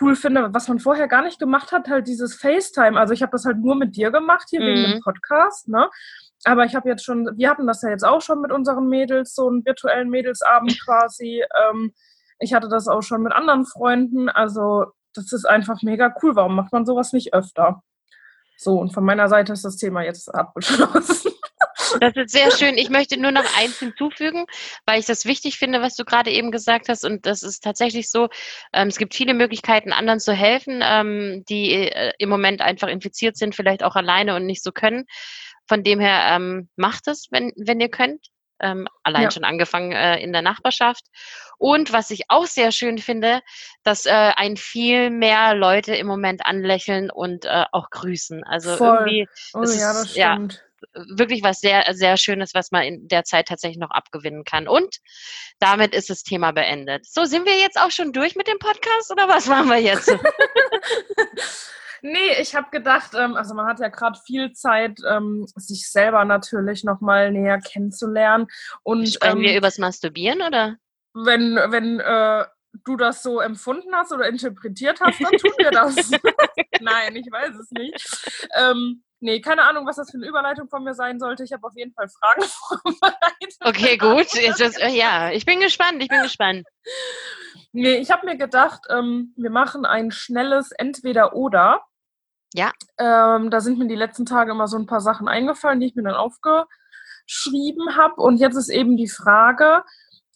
[0.00, 2.98] cool finde, was man vorher gar nicht gemacht hat, halt dieses FaceTime.
[2.98, 4.66] Also ich habe das halt nur mit dir gemacht hier mhm.
[4.66, 5.88] wegen dem Podcast, ne?
[6.44, 9.34] aber ich habe jetzt schon, wir hatten das ja jetzt auch schon mit unseren Mädels,
[9.34, 11.42] so einen virtuellen Mädelsabend quasi.
[11.68, 11.92] Ähm,
[12.38, 14.28] ich hatte das auch schon mit anderen Freunden.
[14.28, 16.36] Also das ist einfach mega cool.
[16.36, 17.82] Warum macht man sowas nicht öfter?
[18.58, 21.32] So, und von meiner Seite ist das Thema jetzt abgeschlossen.
[22.00, 22.78] Das ist sehr schön.
[22.78, 24.46] Ich möchte nur noch eins hinzufügen,
[24.84, 27.04] weil ich das wichtig finde, was du gerade eben gesagt hast.
[27.04, 28.28] Und das ist tatsächlich so,
[28.72, 33.36] ähm, es gibt viele Möglichkeiten, anderen zu helfen, ähm, die äh, im Moment einfach infiziert
[33.36, 35.06] sind, vielleicht auch alleine und nicht so können.
[35.66, 38.26] Von dem her ähm, macht es, wenn, wenn ihr könnt.
[38.58, 39.30] Ähm, allein ja.
[39.30, 41.04] schon angefangen äh, in der Nachbarschaft.
[41.58, 43.40] Und was ich auch sehr schön finde,
[43.82, 48.44] dass äh, ein viel mehr Leute im Moment anlächeln und äh, auch grüßen.
[48.44, 48.96] Also Voll.
[48.96, 49.28] irgendwie.
[49.52, 50.16] Oh ja, das stimmt.
[50.16, 50.38] Ja,
[50.92, 54.68] wirklich was sehr, sehr Schönes, was man in der Zeit tatsächlich noch abgewinnen kann.
[54.68, 54.98] Und
[55.58, 57.06] damit ist das Thema beendet.
[57.06, 60.08] So, sind wir jetzt auch schon durch mit dem Podcast oder was machen wir jetzt?
[62.02, 66.24] nee, ich habe gedacht, ähm, also man hat ja gerade viel Zeit, ähm, sich selber
[66.24, 68.46] natürlich nochmal näher kennenzulernen.
[68.82, 70.76] Und, Sprechen ähm, wir übers Masturbieren oder?
[71.14, 72.44] Wenn, wenn äh,
[72.84, 76.10] du das so empfunden hast oder interpretiert hast, dann tun wir das.
[76.80, 78.40] Nein, ich weiß es nicht.
[78.56, 81.42] Ähm, Nee, keine Ahnung, was das für eine Überleitung von mir sein sollte.
[81.42, 83.56] Ich habe auf jeden Fall Fragen vorbereitet.
[83.60, 84.28] Okay, gut.
[84.56, 86.64] Das, äh, ja, ich bin gespannt, ich bin gespannt.
[87.72, 91.82] Nee, ich habe mir gedacht, ähm, wir machen ein schnelles Entweder-Oder.
[92.54, 92.70] Ja.
[92.98, 95.96] Ähm, da sind mir die letzten Tage immer so ein paar Sachen eingefallen, die ich
[95.96, 98.22] mir dann aufgeschrieben habe.
[98.22, 99.82] Und jetzt ist eben die Frage,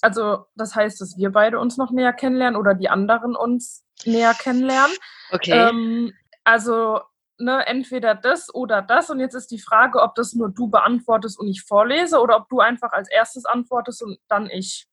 [0.01, 4.35] also das heißt, dass wir beide uns noch näher kennenlernen oder die anderen uns näher
[4.35, 4.97] kennenlernen.
[5.31, 5.53] Okay.
[5.53, 7.03] Ähm, also
[7.41, 9.11] ne, entweder das oder das.
[9.11, 12.49] Und jetzt ist die Frage, ob das nur du beantwortest und ich vorlese oder ob
[12.49, 14.87] du einfach als erstes antwortest und dann ich.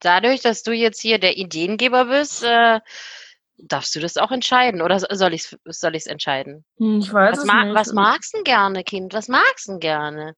[0.00, 2.80] Dadurch, dass du jetzt hier der Ideengeber bist, äh,
[3.62, 6.64] darfst du das auch entscheiden oder soll ich es soll entscheiden?
[6.78, 7.74] Hm, ich weiß was es nicht.
[7.74, 9.12] Was magst du gerne, Kind?
[9.12, 10.34] Was magst du gerne?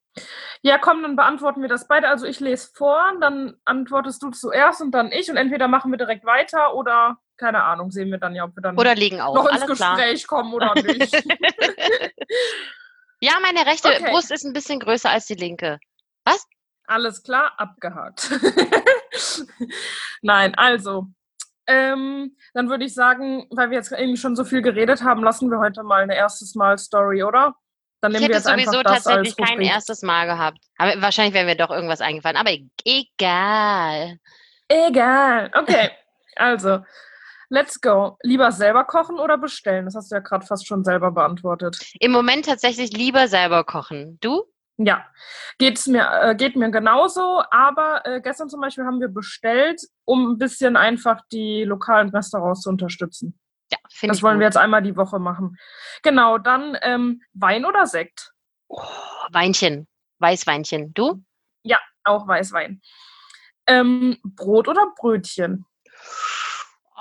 [0.62, 2.08] Ja, komm, dann beantworten wir das beide.
[2.08, 5.98] Also ich lese vor, dann antwortest du zuerst und dann ich und entweder machen wir
[5.98, 9.34] direkt weiter oder keine Ahnung, sehen wir dann ja, ob wir dann oder liegen auf.
[9.34, 10.40] noch ins Alles Gespräch klar.
[10.40, 11.12] kommen oder nicht.
[13.20, 14.10] ja, meine rechte okay.
[14.10, 15.78] Brust ist ein bisschen größer als die linke.
[16.24, 16.46] Was?
[16.86, 18.30] Alles klar, abgehakt.
[20.22, 21.06] Nein, also,
[21.66, 25.50] ähm, dann würde ich sagen, weil wir jetzt irgendwie schon so viel geredet haben, lassen
[25.50, 27.54] wir heute mal eine erstes Mal Story, oder?
[28.00, 30.58] Dann nehmen ich hätte wir jetzt sowieso tatsächlich kein erstes Mal gehabt.
[30.76, 32.36] Aber wahrscheinlich wäre mir doch irgendwas eingefallen.
[32.36, 32.50] Aber
[32.84, 34.18] egal.
[34.66, 35.50] Egal.
[35.54, 35.90] Okay.
[36.34, 36.80] Also,
[37.52, 38.16] Let's go.
[38.22, 39.84] Lieber selber kochen oder bestellen?
[39.84, 41.78] Das hast du ja gerade fast schon selber beantwortet.
[42.00, 44.16] Im Moment tatsächlich lieber selber kochen.
[44.22, 44.44] Du?
[44.78, 45.04] Ja,
[45.58, 47.42] geht's mir, äh, geht mir genauso.
[47.50, 52.62] Aber äh, gestern zum Beispiel haben wir bestellt, um ein bisschen einfach die lokalen Restaurants
[52.62, 53.38] zu unterstützen.
[53.70, 54.20] Ja, finde ich.
[54.20, 54.40] Das wollen gut.
[54.40, 55.58] wir jetzt einmal die Woche machen.
[56.02, 58.32] Genau, dann ähm, Wein oder Sekt?
[58.68, 58.80] Oh,
[59.30, 59.86] Weinchen.
[60.20, 60.94] Weißweinchen.
[60.94, 61.22] Du?
[61.64, 62.80] Ja, auch Weißwein.
[63.66, 65.66] Ähm, Brot oder Brötchen?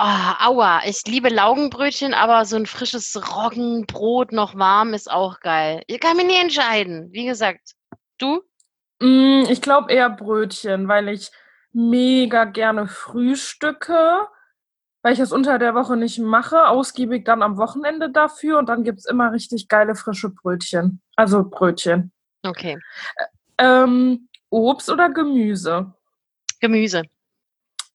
[0.03, 5.83] Oh, aua, ich liebe Laugenbrötchen, aber so ein frisches Roggenbrot noch warm ist auch geil.
[5.85, 7.09] Ich kann mich nie entscheiden.
[7.11, 7.75] Wie gesagt,
[8.17, 8.41] du?
[8.99, 11.29] Mm, ich glaube eher Brötchen, weil ich
[11.71, 14.27] mega gerne frühstücke,
[15.03, 18.83] weil ich das unter der Woche nicht mache, ausgiebig dann am Wochenende dafür und dann
[18.83, 20.99] gibt es immer richtig geile frische Brötchen.
[21.15, 22.11] Also Brötchen.
[22.41, 22.79] Okay.
[23.59, 25.93] Ähm, Obst oder Gemüse?
[26.59, 27.03] Gemüse.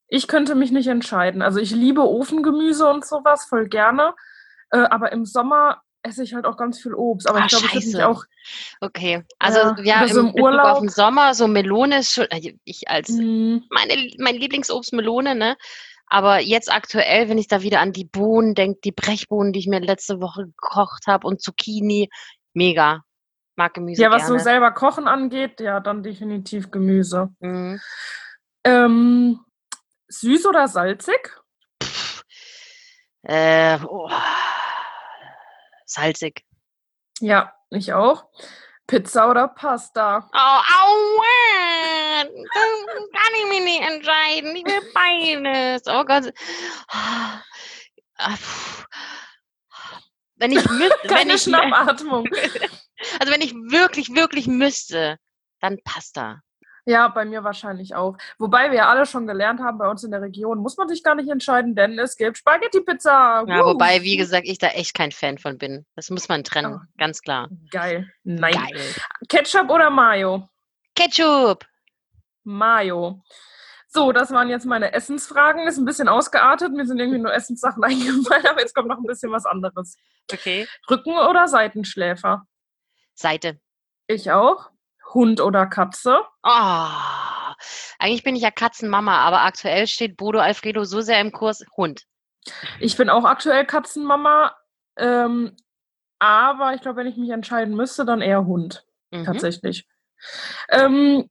[0.08, 1.42] Ich könnte mich nicht entscheiden.
[1.42, 4.14] Also ich liebe Ofengemüse und sowas voll gerne.
[4.70, 7.28] Äh, aber im Sommer esse ich halt auch ganz viel Obst.
[7.28, 8.24] Aber ah, ich glaube, ich würde mich auch.
[8.80, 9.24] Okay.
[9.38, 12.26] Also ja, ja so im, im Urlaub auf den Sommer, so Melone ist schon.
[12.30, 13.58] Also ich als mm.
[13.70, 15.56] meine, mein Lieblingsobst Melone, ne?
[16.08, 19.66] Aber jetzt aktuell, wenn ich da wieder an die Bohnen denke, die Brechbohnen, die ich
[19.66, 22.08] mir letzte Woche gekocht habe und Zucchini,
[22.54, 23.02] mega.
[23.56, 24.02] Mag Gemüse.
[24.02, 24.38] Ja, was gerne.
[24.38, 27.30] so selber Kochen angeht, ja, dann definitiv Gemüse.
[27.40, 27.80] Mhm.
[28.64, 29.40] Ähm,
[30.08, 31.30] Süß oder salzig?
[33.22, 34.10] Äh, oh.
[35.84, 36.44] Salzig.
[37.20, 38.28] Ja, ich auch.
[38.86, 40.30] Pizza oder Pasta?
[40.32, 42.22] Oh, aua!
[42.22, 42.24] Das
[43.12, 44.56] kann ich mich nicht entscheiden.
[44.56, 45.82] Ich will beides.
[45.86, 46.32] Oh Gott.
[50.36, 50.96] Wenn ich müsste.
[51.08, 52.28] Keine wenn ich, Schnappatmung.
[53.20, 55.18] Also wenn ich wirklich, wirklich müsste,
[55.60, 56.40] dann Pasta.
[56.88, 58.16] Ja, bei mir wahrscheinlich auch.
[58.38, 61.02] Wobei wir ja alle schon gelernt haben, bei uns in der Region muss man sich
[61.02, 63.44] gar nicht entscheiden, denn es gibt Spaghetti-Pizza.
[63.48, 65.84] Ja, wobei, wie gesagt, ich da echt kein Fan von bin.
[65.96, 66.86] Das muss man trennen, oh.
[66.96, 67.48] ganz klar.
[67.72, 68.08] Geil.
[68.22, 68.54] Nein.
[68.54, 68.80] Geil.
[69.28, 70.48] Ketchup oder Mayo?
[70.94, 71.66] Ketchup.
[72.44, 73.20] Mayo.
[73.88, 75.66] So, das waren jetzt meine Essensfragen.
[75.66, 76.72] Ist ein bisschen ausgeartet.
[76.72, 79.96] Mir sind irgendwie nur Essenssachen eingefallen, aber jetzt kommt noch ein bisschen was anderes.
[80.32, 80.68] Okay.
[80.88, 82.46] Rücken- oder Seitenschläfer?
[83.14, 83.58] Seite.
[84.06, 84.70] Ich auch.
[85.14, 86.20] Hund oder Katze?
[86.42, 86.86] Oh,
[87.98, 92.04] eigentlich bin ich ja Katzenmama, aber aktuell steht Bodo Alfredo so sehr im Kurs Hund.
[92.80, 94.54] Ich bin auch aktuell Katzenmama,
[94.96, 95.56] ähm,
[96.18, 99.24] aber ich glaube, wenn ich mich entscheiden müsste, dann eher Hund, Mhm.
[99.24, 99.86] tatsächlich.
[100.68, 101.28] Ähm,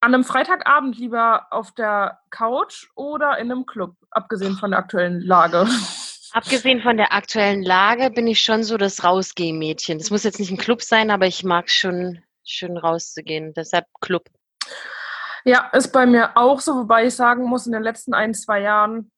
[0.00, 5.20] an einem Freitagabend lieber auf der Couch oder in einem Club, abgesehen von der aktuellen
[5.20, 5.66] Lage.
[6.32, 9.98] Abgesehen von der aktuellen Lage bin ich schon so das Rausgehen-Mädchen.
[9.98, 13.52] Das muss jetzt nicht ein Club sein, aber ich mag schon, schon rauszugehen.
[13.54, 14.28] Deshalb Club.
[15.44, 18.60] Ja, ist bei mir auch so, wobei ich sagen muss, in den letzten ein, zwei
[18.60, 19.10] Jahren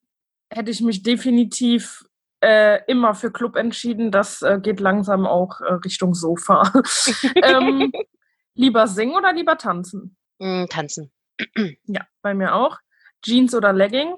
[0.50, 2.04] hätte ich mich definitiv
[2.42, 4.10] äh, immer für Club entschieden.
[4.10, 6.72] Das äh, geht langsam auch äh, Richtung Sofa.
[7.42, 7.92] ähm,
[8.54, 10.16] lieber singen oder lieber tanzen?
[10.38, 11.12] Mm, tanzen.
[11.86, 12.78] Ja, bei mir auch.
[13.22, 14.14] Jeans oder Legging?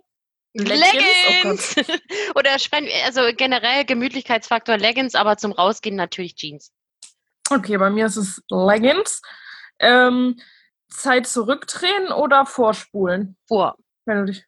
[0.55, 1.77] Leggings!
[2.35, 6.73] Oder spren- also generell Gemütlichkeitsfaktor Leggings, aber zum Rausgehen natürlich Jeans.
[7.55, 9.21] Okay, bei mir ist es Leggings.
[9.79, 10.41] Ähm,
[10.89, 13.37] Zeit zurückdrehen oder vorspulen?
[13.47, 13.77] Vor.
[14.05, 14.45] Wenn du dich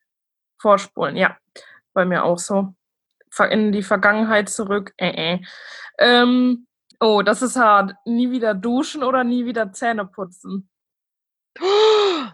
[0.58, 1.36] vorspulen, ja.
[1.92, 2.74] Bei mir auch so.
[3.50, 4.94] In die Vergangenheit zurück.
[4.96, 5.40] Äh, äh.
[5.98, 6.66] Ähm,
[7.00, 7.94] oh, das ist hart.
[8.04, 10.70] Nie wieder duschen oder nie wieder Zähne putzen?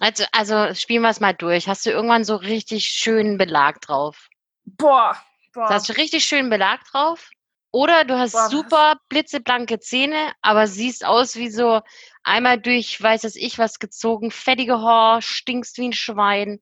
[0.00, 1.68] Also, also spielen wir es mal durch.
[1.68, 4.28] Hast du irgendwann so richtig schönen Belag drauf?
[4.64, 5.16] Boah,
[5.52, 5.68] boah.
[5.68, 7.30] Hast du richtig schönen Belag drauf?
[7.72, 11.80] Oder du hast Boah, super blitzeblanke Zähne, aber siehst aus wie so
[12.22, 16.60] einmal durch, weiß es ich, was gezogen, fettige Haar, stinkst wie ein Schwein.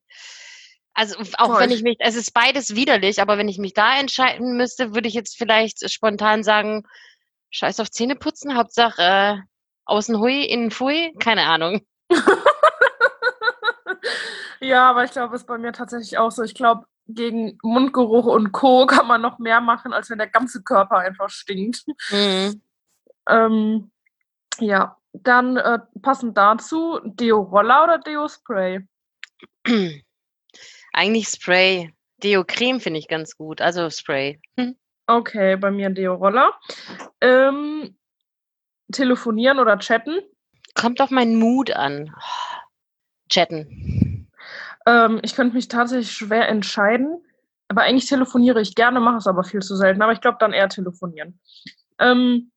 [0.93, 3.73] Also auch Boah, wenn ich- ich mich, es ist beides widerlich, aber wenn ich mich
[3.73, 6.83] da entscheiden müsste, würde ich jetzt vielleicht spontan sagen,
[7.49, 9.37] scheiß auf Zähneputzen, Hauptsache äh,
[9.85, 11.81] außen hui, innen fui, keine Ahnung.
[14.59, 16.43] ja, aber ich glaube, es ist bei mir tatsächlich auch so.
[16.43, 18.85] Ich glaube, gegen Mundgeruch und Co.
[18.87, 21.85] kann man noch mehr machen, als wenn der ganze Körper einfach stinkt.
[22.11, 22.61] Mhm.
[23.27, 23.91] Ähm,
[24.59, 28.81] ja, dann äh, passend dazu, Deo-Roller oder Deo-Spray?
[30.93, 31.93] Eigentlich Spray.
[32.23, 34.39] Deo-Creme finde ich ganz gut, also Spray.
[34.57, 34.75] Hm.
[35.07, 36.53] Okay, bei mir Deo-Roller.
[37.19, 37.97] Ähm,
[38.93, 40.21] telefonieren oder chatten?
[40.73, 42.15] Kommt auf meinen Mut an.
[43.27, 44.10] Chatten.
[44.85, 47.23] Ähm, ich könnte mich tatsächlich schwer entscheiden.
[47.67, 50.01] Aber eigentlich telefoniere ich gerne, mache es aber viel zu selten.
[50.01, 51.39] Aber ich glaube dann eher telefonieren.
[51.99, 52.51] Ähm,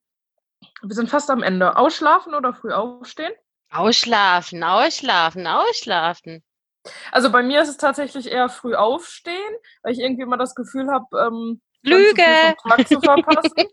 [0.82, 1.76] wir sind fast am Ende.
[1.76, 3.32] Ausschlafen oder früh aufstehen?
[3.70, 6.42] Ausschlafen, ausschlafen, ausschlafen.
[7.12, 10.90] Also bei mir ist es tatsächlich eher früh aufstehen, weil ich irgendwie immer das Gefühl
[10.90, 12.54] habe, ähm, Lüge!
[12.68, 13.68] Tag zu verpassen.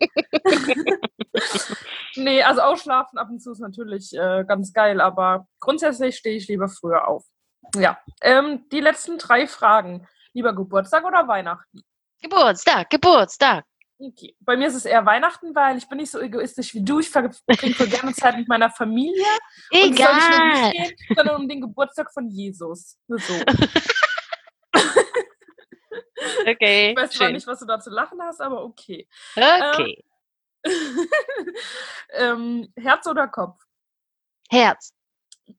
[2.15, 6.47] nee, also ausschlafen ab und zu ist natürlich äh, ganz geil, aber grundsätzlich stehe ich
[6.47, 7.25] lieber früher auf.
[7.75, 7.99] Ja.
[8.21, 10.07] Ähm, die letzten drei Fragen.
[10.33, 11.83] Lieber Geburtstag oder Weihnachten?
[12.21, 13.65] Geburtstag, Geburtstag.
[13.99, 14.35] Okay.
[14.39, 16.99] Bei mir ist es eher Weihnachten, weil ich bin nicht so egoistisch wie du.
[16.99, 19.25] Ich verbringe voll gerne Zeit mit meiner Familie.
[19.71, 20.17] Und es soll nicht nur um
[20.51, 20.69] Egal.
[20.69, 22.97] mich gehen, sondern um den Geburtstag von Jesus.
[23.07, 23.33] Nur So.
[26.47, 27.33] Okay, Ich weiß zwar schön.
[27.35, 29.07] nicht, was du da zu lachen hast, aber okay.
[29.35, 30.03] Okay.
[32.13, 33.59] ähm, Herz oder Kopf?
[34.49, 34.93] Herz.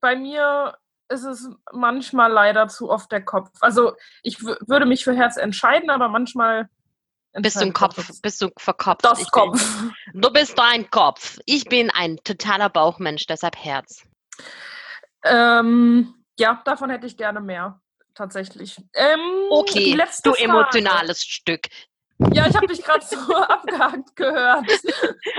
[0.00, 0.76] Bei mir
[1.12, 3.50] ist es manchmal leider zu oft der Kopf.
[3.60, 6.68] Also ich würde mich für Herz entscheiden, aber manchmal
[7.34, 8.06] Bist du entscheidet Kopf?
[8.08, 9.04] Das, Bist du verkopft?
[9.04, 9.82] das Ich bin- Kopf.
[10.14, 11.38] Du bist ein Kopf.
[11.46, 14.02] Ich bin ein totaler Bauchmensch, deshalb Herz.
[15.24, 17.80] Ähm, ja, davon hätte ich gerne mehr.
[18.14, 18.76] Tatsächlich.
[18.94, 19.20] Ähm,
[19.50, 20.42] Okay, du Frage.
[20.44, 21.68] emotionales Stück.
[22.32, 24.66] Ja, ich habe dich gerade so abgehakt gehört.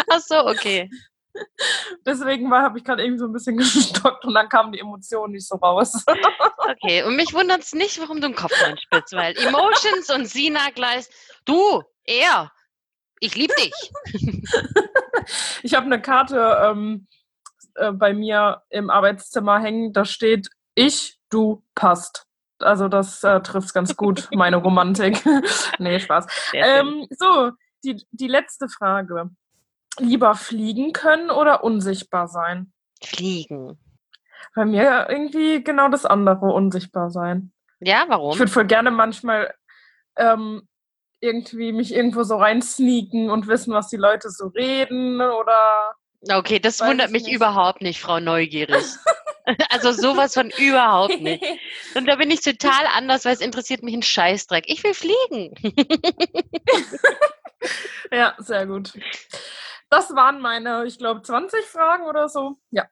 [0.10, 0.90] Ach so, okay.
[2.06, 5.48] Deswegen habe ich gerade irgendwie so ein bisschen gestockt und dann kamen die Emotionen nicht
[5.48, 6.04] so raus.
[6.66, 10.70] Okay, und mich wundert es nicht, warum du den Kopf reinspitzt, weil Emotions und Sina
[10.74, 11.06] gleich,
[11.44, 12.52] du, er,
[13.20, 13.92] ich liebe dich.
[15.62, 17.08] Ich habe eine Karte ähm,
[17.76, 22.26] äh, bei mir im Arbeitszimmer hängen, da steht ich, du, passt.
[22.60, 25.22] Also das äh, trifft ganz gut, meine Romantik.
[25.80, 26.28] nee, Spaß.
[26.54, 27.52] Ähm, so,
[27.84, 29.30] die, die letzte Frage.
[30.00, 32.74] Lieber fliegen können oder unsichtbar sein?
[33.04, 33.78] Fliegen.
[34.56, 37.52] Bei mir irgendwie genau das andere, unsichtbar sein.
[37.80, 38.38] Ja, Ich warum?
[38.40, 39.54] würde voll gerne manchmal
[40.18, 40.68] ähm,
[41.20, 45.96] irgendwie mich irgendwo so reinsneaken und wissen, was die Leute so reden oder
[46.32, 47.34] Okay, das wundert ich mich nicht.
[47.36, 48.84] überhaupt nicht, Frau Neugierig.
[49.72, 51.44] Also sowas von überhaupt nicht.
[51.96, 54.64] Und da bin ich total anders, weil es interessiert mich ein Scheißdreck.
[54.68, 55.54] Ich will fliegen.
[58.12, 58.94] Ja, sehr gut.
[59.94, 62.58] Das waren meine, ich glaube, 20 Fragen oder so.
[62.72, 62.86] Ja.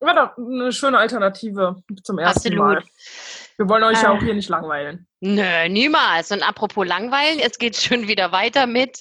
[0.00, 2.58] War doch eine schöne Alternative zum ersten Absolut.
[2.58, 2.84] Mal.
[3.56, 4.16] Wir wollen euch ja Ah.
[4.16, 5.06] auch hier nicht langweilen.
[5.20, 6.30] Nö, niemals.
[6.32, 8.98] Und apropos langweilen, jetzt geht's schon wieder weiter mit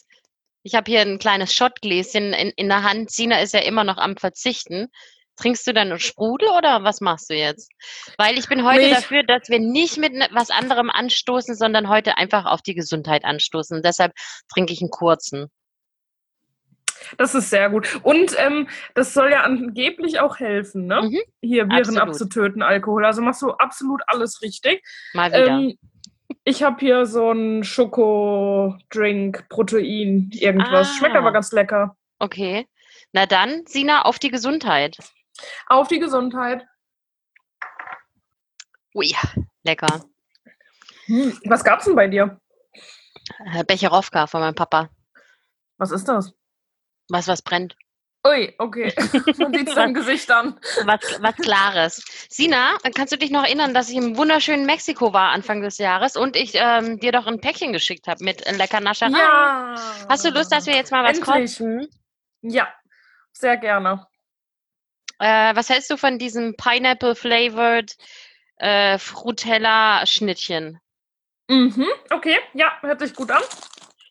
[0.65, 3.12] Ich habe hier ein kleines Schottgläschen in, in der Hand.
[3.12, 4.88] Sina ist ja immer noch am Verzichten.
[5.36, 7.69] Trinkst du dann einen Sprudel oder was machst du jetzt?
[8.17, 8.93] Weil ich bin heute Milch.
[8.95, 13.25] dafür, dass wir nicht mit ne- was anderem anstoßen, sondern heute einfach auf die Gesundheit
[13.25, 13.82] anstoßen.
[13.82, 14.13] deshalb
[14.53, 15.49] trinke ich einen kurzen.
[17.18, 18.00] Das ist sehr gut.
[18.04, 21.02] Und ähm, das soll ja angeblich auch helfen, ne?
[21.04, 21.20] Mhm.
[21.42, 22.02] Hier Viren Absolut.
[22.02, 23.06] abzutöten, Alkohol.
[23.06, 24.82] Also machst du absolut alles richtig.
[25.13, 25.48] Mal wieder.
[25.48, 25.78] Ähm,
[26.46, 30.96] ich habe hier so einen Schokodrink, Protein, irgendwas.
[30.96, 31.20] Schmeckt Ah.
[31.20, 31.96] aber ganz lecker.
[32.20, 32.68] okay.
[33.16, 34.98] Na dann, Sina, auf die Gesundheit.
[35.68, 36.66] Auf die Gesundheit.
[38.96, 39.13] Ui,
[39.63, 40.04] lecker.
[41.06, 41.38] Hm.
[41.46, 42.39] Was gab's denn bei dir?
[43.54, 44.89] Äh, Becherowka von meinem Papa.
[45.78, 46.34] Was ist das?
[47.10, 47.76] Was, was brennt.
[48.26, 48.94] Ui, okay.
[49.38, 50.58] Man sieht es an.
[50.86, 52.28] Was, was Klares.
[52.30, 56.16] Sina, kannst du dich noch erinnern, dass ich im wunderschönen Mexiko war Anfang des Jahres
[56.16, 59.18] und ich ähm, dir doch ein Päckchen geschickt habe mit lecker Nascherei?
[59.18, 59.76] Ja.
[60.08, 61.58] Hast du Lust, dass wir jetzt mal was Endlich.
[61.58, 61.88] kosten?
[62.42, 62.74] Ja,
[63.34, 64.08] sehr gerne.
[65.20, 67.94] Äh, was hältst du von diesem Pineapple-flavored
[68.58, 70.80] äh, Frutella-Schnittchen?
[71.50, 73.42] Mhm, okay, ja, hört sich gut an.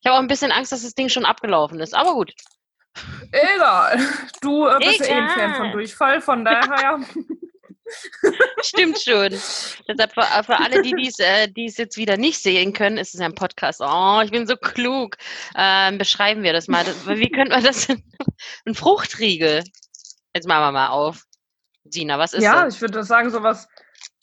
[0.00, 2.34] Ich habe auch ein bisschen Angst, dass das Ding schon abgelaufen ist, aber gut.
[3.30, 3.98] Egal.
[4.40, 5.54] Du äh, bist ja eh ein Fan Egal.
[5.56, 7.00] von Durchfall, von daher.
[8.62, 9.30] Stimmt schon.
[9.30, 12.96] Deshalb für, äh, für alle, die dies, äh, die es jetzt wieder nicht sehen können,
[12.98, 13.80] ist es ja ein Podcast.
[13.80, 15.16] Oh, ich bin so klug.
[15.56, 16.84] Ähm, beschreiben wir das mal.
[17.06, 18.02] Wie könnte man das denn?
[18.66, 19.64] Ein Fruchtriegel.
[20.34, 21.24] Jetzt machen wir mal auf.
[21.84, 22.76] Sina, was ist ja, das?
[22.76, 23.68] ich würde sagen, sowas,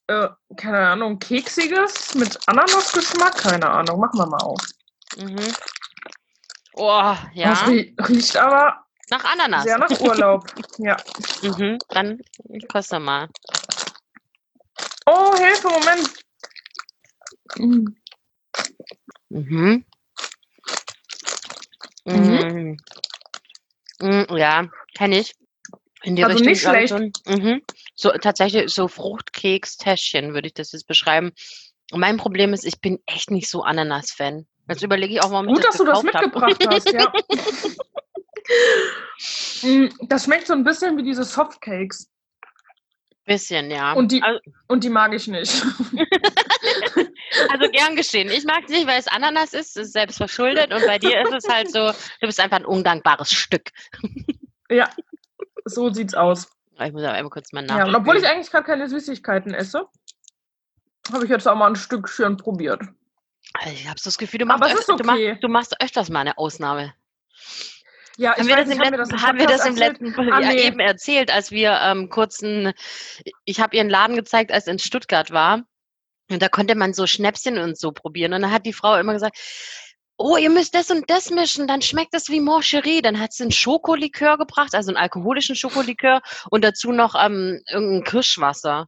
[0.08, 3.38] äh, keine Ahnung, Keksiges mit Ananasgeschmack.
[3.38, 4.60] Keine Ahnung, machen wir mal auf.
[5.18, 5.54] Mhm.
[6.82, 7.50] Oh, ja.
[7.50, 9.64] Das rie riecht aber Nach Ananas.
[9.64, 10.50] sehr nach Urlaub.
[10.78, 10.98] ja.
[11.42, 11.78] Mhm.
[11.90, 12.22] Dann
[12.72, 13.28] koste mal.
[15.06, 16.10] Oh, Hilfe, Moment.
[17.58, 17.88] Mm.
[19.30, 19.86] Mhm.
[22.06, 22.78] Mhm.
[24.00, 25.34] Mhm, ja, kenne ich.
[26.04, 26.90] In die Also Richtung, nicht schlecht.
[26.90, 27.12] schon.
[27.26, 27.62] Mhm.
[27.96, 31.32] So, tatsächlich so Fruchtkeks-Täschchen würde ich das jetzt beschreiben.
[31.92, 34.48] Und mein Problem ist, ich bin echt nicht so Ananas-Fan.
[34.70, 36.24] Jetzt überlege ich auch, warum Gut, dass du das gekauft hab.
[36.24, 37.12] mitgebracht hast, ja.
[39.62, 42.10] Mm, Das schmeckt so ein bisschen wie diese Softcakes.
[43.26, 43.94] Bisschen, ja.
[43.94, 45.62] Und die- also, Und die mag ich nicht.
[47.50, 48.30] also gern geschehen.
[48.30, 50.74] Ich mag es nicht, weil es Ananas ist, es ist selbst verschuldet.
[50.74, 53.70] Und bei dir ist es halt so, du bist einfach ein undankbares Stück.
[54.70, 54.90] ja,
[55.66, 56.50] so sieht's aus.
[56.84, 57.88] Ich muss aber einmal kurz mal Ja, nach.
[57.88, 59.86] und obwohl ich eigentlich gar keine Süßigkeiten esse,
[61.12, 62.82] habe ich jetzt auch mal ein Stückchen probiert.
[63.54, 65.30] Also ich habe so das Gefühl, du machst, öfter, du, okay.
[65.32, 66.94] machst, du machst öfters mal eine Ausnahme.
[68.18, 69.76] Ja, Haben ich wir, weiß das im haben letzten, das im haben wir das im
[69.76, 70.68] letzten Ah, ja, nee.
[70.68, 72.74] eben erzählt, als wir ähm, kurzen,
[73.46, 75.64] ich habe ihren Laden gezeigt, als in Stuttgart war.
[76.30, 78.34] Und da konnte man so Schnäpschen und so probieren.
[78.34, 79.38] Und dann hat die Frau immer gesagt,
[80.18, 83.02] oh, ihr müsst das und das mischen, dann schmeckt das wie Moncherie.
[83.02, 86.22] Dann hat sie einen Schokolikör gebracht, also einen alkoholischen Schokolikör
[86.52, 88.88] und dazu noch ähm, irgendein Kirschwasser.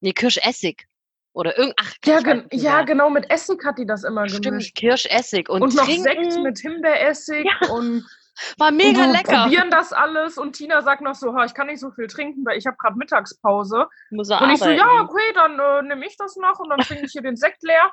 [0.00, 0.86] Nee, Kirschessig.
[1.34, 4.76] Oder irgend, ach, Ja, gen ja, genau, mit Essig hat die das immer Stimmt, gemischt.
[4.76, 5.48] Kirschessig.
[5.48, 8.04] Und, Und noch trinken, Sekt mit Himbeeressig und,
[8.58, 9.42] war und mega so lecker.
[9.44, 10.36] probieren das alles.
[10.36, 12.76] Und Tina sagt noch so, "Ha, ich kann nicht so viel trinken, weil ich habe
[12.76, 13.86] gerade Mittagspause.
[14.10, 14.78] Muss er Und ich so, arbeiten.
[14.80, 17.62] ja, okay, dann äh, nehme ich das noch und dann trinke ich hier den Sekt
[17.62, 17.90] leer.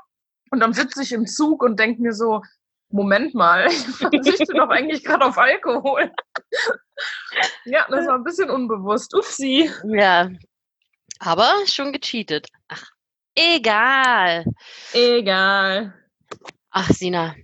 [0.52, 2.42] Und dann sitze ich im Zug und denke mir so,
[2.92, 6.12] Moment mal, ich verzichte doch eigentlich gerade auf Alkohol.
[7.66, 9.14] ja, das war ein bisschen unbewusst.
[9.16, 9.72] Upsi.
[9.86, 10.30] Ja,
[11.20, 12.48] aber schon gecheatet.
[13.36, 14.46] Egal.
[14.94, 15.94] Egal.
[16.72, 17.36] Ach, Sina.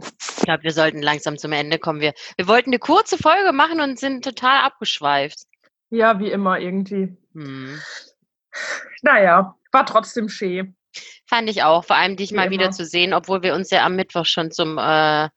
[0.00, 2.00] Ich glaube, wir sollten langsam zum Ende kommen.
[2.00, 5.38] Wir, wir wollten eine kurze Folge machen und sind total abgeschweift.
[5.90, 7.16] Ja, wie immer irgendwie.
[7.34, 7.80] Hm.
[9.02, 10.76] Naja, war trotzdem schön.
[11.26, 11.84] Fand ich auch.
[11.84, 12.72] Vor allem dich Wie mal wieder immer.
[12.72, 15.28] zu sehen, obwohl wir uns ja am Mittwoch schon zum äh,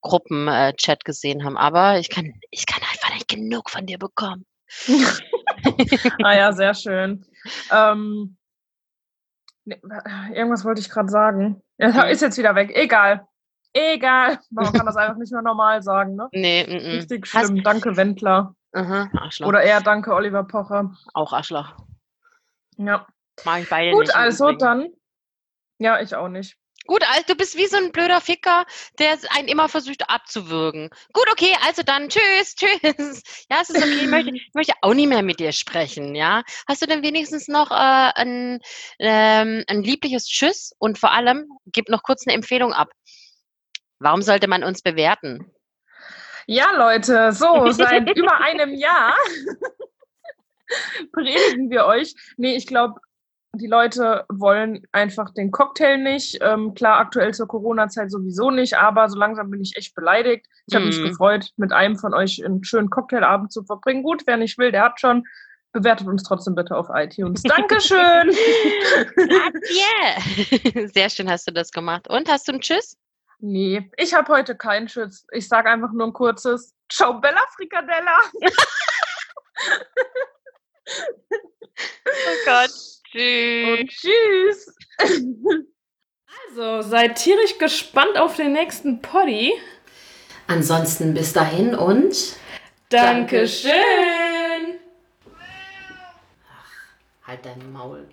[0.00, 1.56] Gruppenchat gesehen haben.
[1.56, 4.46] Aber ich kann, ich kann einfach nicht genug von dir bekommen.
[6.22, 7.24] ah ja, sehr schön.
[7.70, 8.37] Ähm,
[10.32, 11.62] irgendwas wollte ich gerade sagen.
[11.78, 12.10] Ja, Mhm.
[12.10, 12.70] ist jetzt wieder weg.
[12.74, 13.26] Egal.
[13.72, 14.38] Egal.
[14.50, 16.28] Man kann das einfach nicht mehr normal sagen, ne?
[16.32, 16.90] Nee, mm, mm.
[16.96, 17.62] Richtig Hast- schlimm.
[17.62, 18.54] Danke, Wendler.
[18.72, 19.48] Aha, Arschloch.
[19.48, 20.92] Oder eher danke, Oliver Pocher.
[21.14, 21.74] auch Arschloch.
[22.76, 23.06] Ja.
[23.44, 24.16] Mag ich beide Gut, nicht.
[24.16, 24.88] also dann.
[25.78, 26.56] Ja, ich auch nicht.
[26.88, 28.64] Gut, also du bist wie so ein blöder Ficker,
[28.98, 30.88] der einen immer versucht abzuwürgen.
[31.12, 33.22] Gut, okay, also dann tschüss, tschüss.
[33.50, 36.42] Ja, es ist okay, ich möchte, ich möchte auch nicht mehr mit dir sprechen, ja.
[36.66, 38.60] Hast du denn wenigstens noch äh, ein,
[39.00, 42.88] ähm, ein liebliches Tschüss und vor allem, gib noch kurz eine Empfehlung ab.
[43.98, 45.52] Warum sollte man uns bewerten?
[46.46, 49.14] Ja, Leute, so, seit über einem Jahr
[51.12, 52.14] predigen wir euch.
[52.38, 52.98] Nee, ich glaube,
[53.58, 56.38] die Leute wollen einfach den Cocktail nicht.
[56.40, 60.46] Ähm, klar, aktuell zur Corona-Zeit sowieso nicht, aber so langsam bin ich echt beleidigt.
[60.66, 61.08] Ich habe mich Mhm.
[61.08, 64.02] gefreut, mit einem von euch einen schönen Cocktailabend zu verbringen.
[64.02, 65.24] Gut, wer nicht will, der hat schon.
[65.72, 67.42] Bewertet uns trotzdem bitte auf iTunes.
[67.42, 68.30] Dankeschön.
[69.70, 70.88] Yeah!
[70.94, 72.08] Sehr schön hast du das gemacht.
[72.08, 72.96] Und hast du einen Tschüss?
[73.40, 75.24] nee, ich habe heute keinen Schütz.
[75.30, 78.18] Ich sage einfach nur ein kurzes Ciao Bella Frikadella.
[82.06, 82.70] Oh Gott.
[83.10, 83.80] Tschüss.
[83.80, 84.74] Und tschüss.
[86.50, 89.52] Also, seid tierisch gespannt auf den nächsten Poddy.
[90.46, 92.36] Ansonsten bis dahin und
[92.88, 93.72] Dankeschön.
[97.26, 98.08] halt dein Maul.